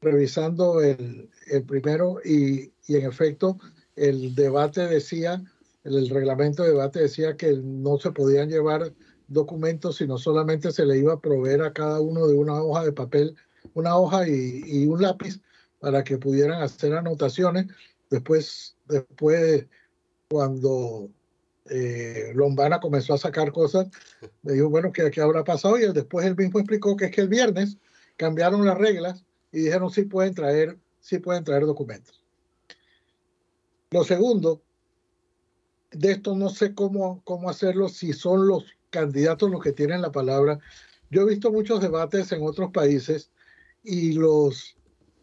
[0.00, 3.58] revisando el, el primero y, y, en efecto
[3.96, 5.42] el debate decía,
[5.82, 8.92] el, reglamento de debate decía que no se podían llevar
[9.26, 12.92] documentos, sino solamente se le iba a proveer a cada uno de una hoja de
[12.92, 13.36] papel
[13.74, 15.40] una hoja y, un lápiz
[15.78, 17.66] para que pudieran hacer anotaciones.
[18.10, 19.66] Después, después
[20.28, 21.10] cuando
[21.70, 23.88] eh, Lombana comenzó a sacar cosas,
[24.42, 25.78] me dijo, bueno, ¿qué, ¿qué, habrá pasado?
[25.78, 27.76] Y después él mismo explicó que es que el viernes
[28.16, 32.22] cambiaron las reglas y dijeron sí pueden traer, sí pueden traer documentos.
[33.90, 34.62] Lo segundo,
[35.90, 40.12] de esto no sé cómo, cómo hacerlo si son los candidatos los que tienen la
[40.12, 40.58] palabra.
[41.10, 43.30] Yo he visto muchos debates en otros países
[43.82, 44.76] y los,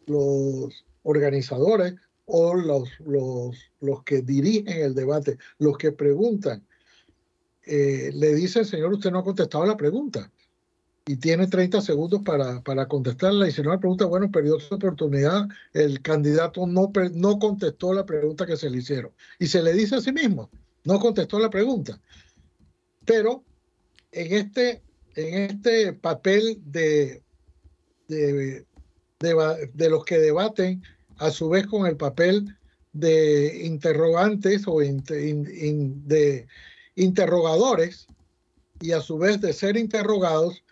[0.07, 6.65] los organizadores o los, los, los que dirigen el debate, los que preguntan,
[7.65, 10.31] eh, le dicen, señor, usted no ha contestado la pregunta
[11.07, 13.47] y tiene 30 segundos para, para contestarla.
[13.47, 15.47] Y si no la pregunta, bueno, perdió su oportunidad.
[15.73, 19.11] El candidato no, no contestó la pregunta que se le hicieron.
[19.39, 20.49] Y se le dice a sí mismo,
[20.83, 21.99] no contestó la pregunta.
[23.05, 23.43] Pero
[24.11, 24.81] en este,
[25.15, 27.23] en este papel de
[28.07, 28.65] de,
[29.19, 30.83] de, los que debaten,
[31.17, 32.55] a su vez con el papel
[32.93, 36.47] de interrogantes o de
[36.95, 38.07] interrogadores
[38.79, 40.63] y a su vez de ser interrogados,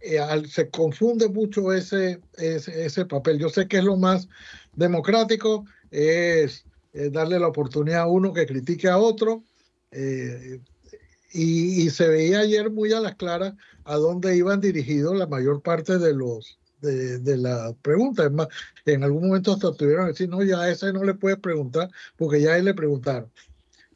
[0.00, 0.18] eh,
[0.48, 3.38] se confunde mucho ese, ese, papel.
[3.38, 4.28] Yo sé que es lo más
[4.74, 9.42] democrático, es, darle la oportunidad a uno que critique a otro.
[9.90, 10.60] Eh,
[11.32, 13.54] y, y, se veía ayer muy a las claras
[13.84, 18.24] a dónde iban dirigidos la mayor parte de los, de, la pregunta.
[18.24, 18.48] Es más,
[18.84, 21.90] en algún momento hasta tuvieron que decir, no, ya a ese no le puedes preguntar
[22.16, 23.30] porque ya a él le preguntaron.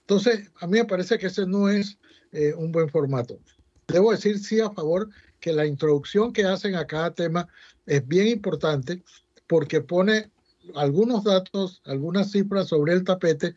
[0.01, 1.99] Entonces, a mí me parece que ese no es
[2.33, 3.39] eh, un buen formato.
[3.87, 5.09] Debo decir sí a favor
[5.41, 7.49] que la introducción que hacen a cada tema
[7.87, 9.03] es bien importante
[9.47, 10.31] porque pone
[10.75, 13.55] algunos datos, algunas cifras sobre el tapete,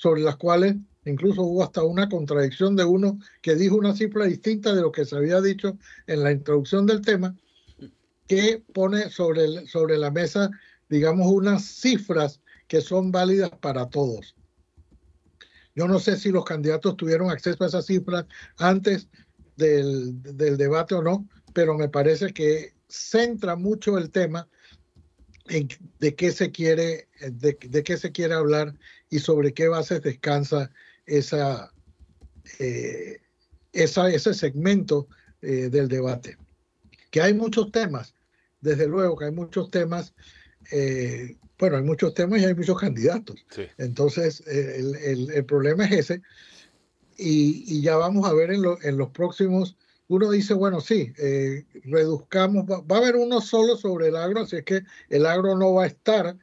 [0.00, 4.74] sobre las cuales incluso hubo hasta una contradicción de uno que dijo una cifra distinta
[4.74, 7.36] de lo que se había dicho en la introducción del tema,
[8.26, 10.50] que pone sobre, sobre la mesa,
[10.88, 14.34] digamos, unas cifras que son válidas para todos.
[15.74, 18.24] Yo no sé si los candidatos tuvieron acceso a esas cifras
[18.56, 19.08] antes
[19.56, 24.48] del, del debate o no, pero me parece que centra mucho el tema
[25.48, 25.68] en
[26.00, 28.74] de qué se quiere, de, qué se quiere hablar
[29.10, 30.70] y sobre qué bases descansa
[31.06, 31.72] esa,
[32.58, 33.20] eh,
[33.72, 35.08] esa ese segmento
[35.42, 36.36] eh, del debate.
[37.10, 38.14] Que hay muchos temas,
[38.60, 40.14] desde luego que hay muchos temas,
[40.72, 43.44] eh, bueno, hay muchos temas y hay muchos candidatos.
[43.78, 46.22] Entonces, el, el, problema es ese.
[47.16, 49.76] Y, y ya vamos a ver en, en, los próximos,
[50.08, 54.56] uno dice, bueno, sí, eh, reduzcamos, va, a haber uno solo sobre el agro, así
[54.56, 56.36] es que el agro no va a estar,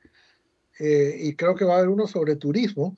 [0.80, 2.98] eh, y creo que va a haber uno sobre turismo,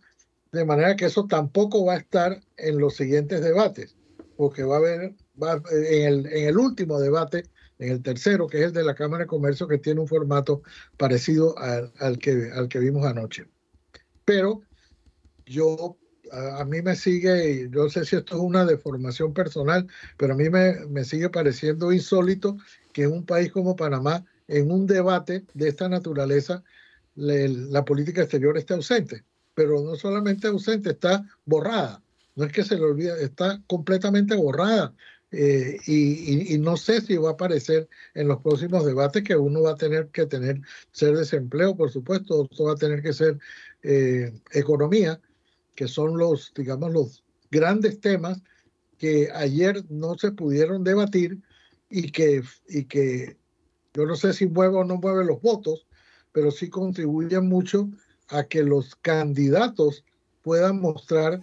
[0.53, 3.97] de manera que eso tampoco va a estar en los siguientes debates,
[4.37, 7.43] porque va a haber, va, en, el, en el último debate
[7.79, 10.61] en el tercero, que es el de la Cámara de Comercio, que tiene un formato
[10.97, 13.47] parecido al, al que, al que vimos anoche.
[14.23, 14.61] Pero
[15.45, 15.97] yo,
[16.31, 20.49] a, mí me sigue, yo sé si esto es una deformación personal, pero a mí
[20.49, 22.57] me, me sigue pareciendo insólito
[22.93, 26.63] que en un país como Panamá, en un debate de esta naturaleza,
[27.15, 29.23] la política exterior esté ausente.
[29.53, 32.01] Pero no solamente ausente, está borrada.
[32.35, 34.93] No es que se le olvide, está completamente borrada
[35.37, 39.71] eh, y, no sé si va a aparecer en los próximos debates que uno va
[39.71, 40.61] a tener que tener,
[40.93, 43.37] ser desempleo, por supuesto, otro va a tener que ser
[43.83, 45.19] eh, economía,
[45.75, 48.41] que son los, digamos, los grandes temas
[48.97, 51.41] que ayer no se pudieron debatir
[51.89, 53.35] y que, y que
[53.93, 55.85] yo no sé si mueve o no mueve los votos,
[56.31, 57.89] pero sí contribuyen mucho
[58.29, 60.05] a que los candidatos
[60.43, 61.41] puedan mostrar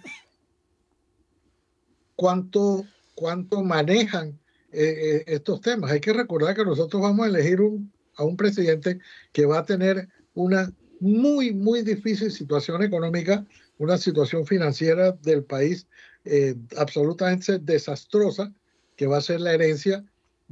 [2.17, 4.39] cuánto cuánto manejan
[4.73, 5.91] eh, eh, estos temas.
[5.91, 8.99] Hay que recordar que nosotros vamos a elegir un a un presidente
[9.33, 13.45] que va a tener una muy, muy difícil situación económica,
[13.79, 15.87] una situación financiera del país
[16.25, 18.53] eh, absolutamente desastrosa,
[18.97, 20.05] que va a ser la herencia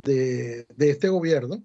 [0.03, 1.63] de, de este gobierno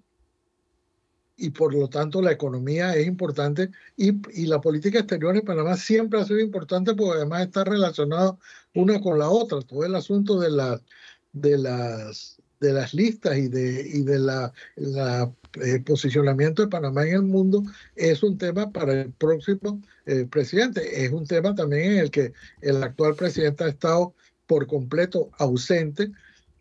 [1.36, 5.76] y por lo tanto la economía es importante y, y, la política exterior en Panamá
[5.76, 8.38] siempre ha sido importante porque además está relacionado
[8.74, 9.60] una con la otra.
[9.60, 10.80] Todo el asunto de, la,
[11.32, 14.52] de, las, de las listas y de, y de la
[15.62, 17.62] eh, posicionamiento de Panamá en el mundo
[17.94, 21.04] es un tema para el próximo eh, presidente.
[21.04, 24.14] Es un tema también en el que el actual presidente ha estado
[24.46, 26.12] por completo ausente.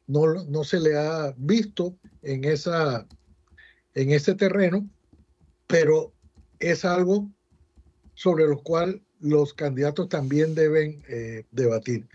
[0.08, 3.06] No, no se le ha visto en esa
[3.96, 4.88] en ese terreno,
[5.68, 6.14] pero
[6.60, 7.30] es algo
[8.14, 12.08] sobre lo cual los candidatos también deben eh, debatir.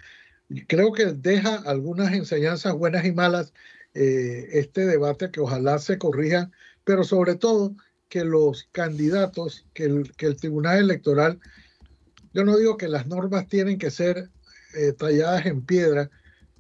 [0.66, 3.52] Creo que deja algunas enseñanzas buenas y malas
[3.94, 6.50] eh, este debate que ojalá se corrija,
[6.84, 7.74] pero sobre todo
[8.08, 11.40] que los candidatos, que el, que el Tribunal Electoral,
[12.32, 14.28] yo no digo que las normas tienen que ser
[14.74, 16.10] eh, talladas en piedra,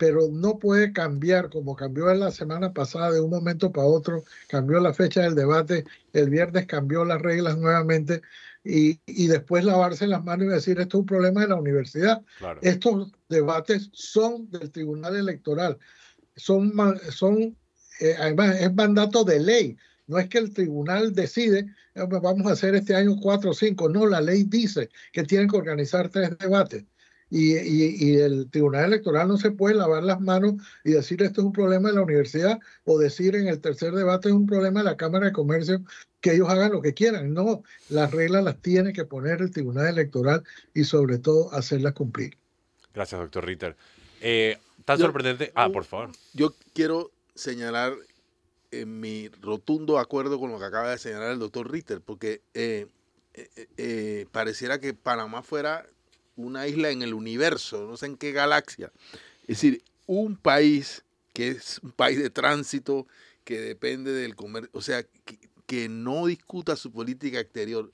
[0.00, 4.24] pero no puede cambiar como cambió en la semana pasada de un momento para otro,
[4.48, 5.84] cambió la fecha del debate,
[6.14, 8.22] el viernes cambió las reglas nuevamente
[8.64, 12.22] y, y después lavarse las manos y decir esto es un problema de la universidad.
[12.62, 15.76] Estos debates son del Tribunal Electoral,
[16.34, 16.72] son,
[17.10, 17.54] son
[18.00, 19.76] eh, además es mandato de ley.
[20.06, 23.90] No es que el tribunal decide, eh, vamos a hacer este año cuatro o cinco.
[23.90, 26.84] No, la ley dice que tienen que organizar tres debates
[27.30, 30.54] y, y, el Tribunal Electoral no se puede lavar las manos
[30.84, 34.28] y decir esto es un problema de la universidad o decir en el tercer debate
[34.28, 35.80] es un problema de la Cámara de Comercio
[36.20, 37.32] que ellos hagan lo que quieran.
[37.32, 40.42] No, las reglas las tiene que poner el Tribunal Electoral
[40.74, 42.36] y sobre todo hacerlas cumplir.
[42.92, 43.76] Gracias, doctor Ritter.
[44.20, 45.52] Eh, tan sorprendente.
[45.54, 46.10] Ah, por favor.
[46.34, 47.94] Yo quiero señalar
[48.72, 52.86] en mi rotundo acuerdo con lo que acaba de señalar el doctor Ritter, porque eh,
[53.34, 55.86] eh, eh pareciera que Panamá fuera
[56.40, 58.92] una isla en el universo, no sé en qué galaxia.
[59.42, 63.06] Es decir, un país que es un país de tránsito,
[63.44, 65.04] que depende del comercio, o sea,
[65.66, 67.92] que, no discuta su política exterior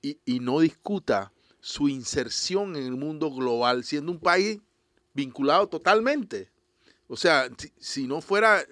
[0.00, 4.60] y, no discuta su inserción en el mundo global, siendo un país
[5.12, 6.50] vinculado totalmente.
[7.08, 7.50] O sea,
[7.80, 8.64] si, no fuera...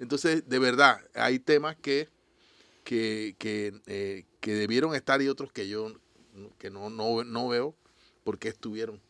[0.00, 2.08] Entonces, de verdad, hay temas que,
[2.82, 5.92] que, que, eh, debieron estar y otros que yo
[6.58, 7.74] que no, no, no veo
[8.24, 9.00] por qué estuvieron.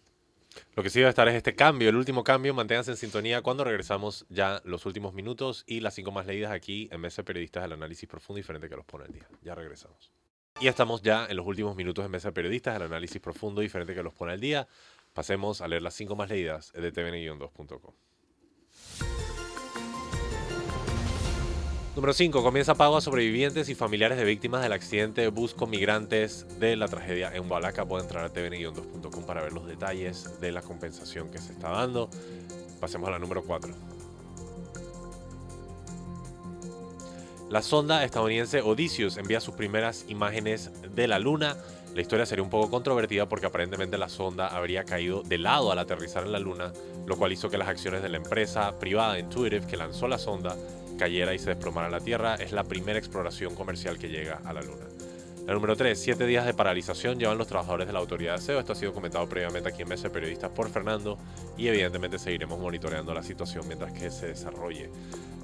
[0.74, 2.54] Lo que sí va a estar es este cambio, el último cambio.
[2.54, 6.88] Manténganse en sintonía cuando regresamos ya los últimos minutos y las cinco más leídas aquí
[6.90, 9.28] en Mesa Periodistas del análisis profundo y diferente que los pone el día.
[9.42, 10.10] Ya regresamos.
[10.60, 13.94] Y estamos ya en los últimos minutos en Mesa Periodistas del análisis profundo y diferente
[13.94, 14.66] que los pone el día.
[15.12, 17.94] Pasemos a leer las cinco más leídas de tvn-2.com.
[21.98, 22.44] Número 5.
[22.44, 26.86] Comienza pago a sobrevivientes y familiares de víctimas del accidente de bus migrantes de la
[26.86, 27.86] tragedia en Hualaca.
[27.86, 32.08] Puede entrar a tvn-2.com para ver los detalles de la compensación que se está dando.
[32.78, 33.74] Pasemos a la número 4.
[37.50, 41.56] La sonda estadounidense Odysseus envía sus primeras imágenes de la Luna.
[41.96, 45.80] La historia sería un poco controvertida porque aparentemente la sonda habría caído de lado al
[45.80, 46.72] aterrizar en la Luna,
[47.06, 50.54] lo cual hizo que las acciones de la empresa privada Intuitive que lanzó la sonda
[50.98, 54.60] cayera y se desplomara la Tierra, es la primera exploración comercial que llega a la
[54.60, 54.84] Luna.
[55.46, 58.60] La número 3, siete días de paralización llevan los trabajadores de la autoridad de SEO.
[58.60, 61.16] Esto ha sido comentado previamente aquí en Mesa de Periodistas por Fernando
[61.56, 64.90] y evidentemente seguiremos monitoreando la situación mientras que se desarrolle.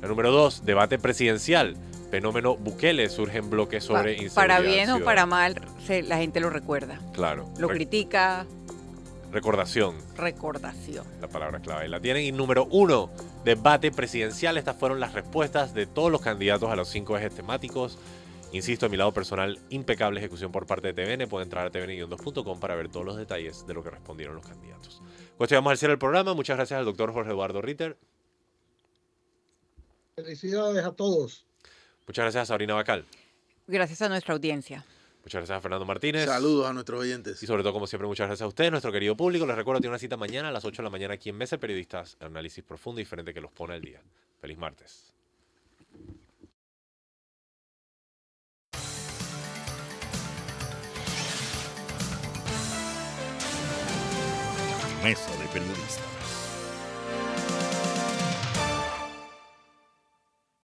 [0.03, 1.75] La número 2, debate presidencial.
[2.11, 4.35] Fenómeno Bukele surge en bloques sobre inseguridad.
[4.35, 5.55] Para bien o para mal,
[5.89, 7.01] la gente lo recuerda.
[7.15, 7.49] Claro.
[7.57, 8.47] Lo critica,
[9.35, 9.97] Recordación.
[10.17, 11.05] Recordación.
[11.21, 11.89] La palabra clave.
[11.89, 12.23] La tienen.
[12.23, 13.11] Y número uno,
[13.45, 14.57] debate presidencial.
[14.57, 17.99] Estas fueron las respuestas de todos los candidatos a los cinco ejes temáticos.
[18.53, 21.29] Insisto, a mi lado personal, impecable ejecución por parte de TVN.
[21.29, 25.03] Pueden entrar a tvn-2.com para ver todos los detalles de lo que respondieron los candidatos.
[25.37, 26.35] Pues vamos al cierre del programa.
[26.35, 27.99] Muchas gracias al doctor Jorge Eduardo Ritter.
[30.15, 31.45] Felicidades a todos.
[32.07, 33.05] Muchas gracias a Sabrina Bacal.
[33.67, 34.85] Gracias a nuestra audiencia.
[35.25, 36.27] Muchas gracias a Fernando Martínez.
[36.27, 37.43] Saludos a nuestros oyentes.
[37.43, 39.47] Y sobre todo, como siempre, muchas gracias a ustedes, nuestro querido público.
[39.47, 41.37] Les recuerdo que tiene una cita mañana a las 8 de la mañana aquí en
[41.37, 42.19] Mesa Periodistas.
[42.21, 44.03] Análisis profundo y diferente que los pone al día.
[44.39, 45.15] Feliz martes.
[55.03, 56.14] Mesa de Periodistas.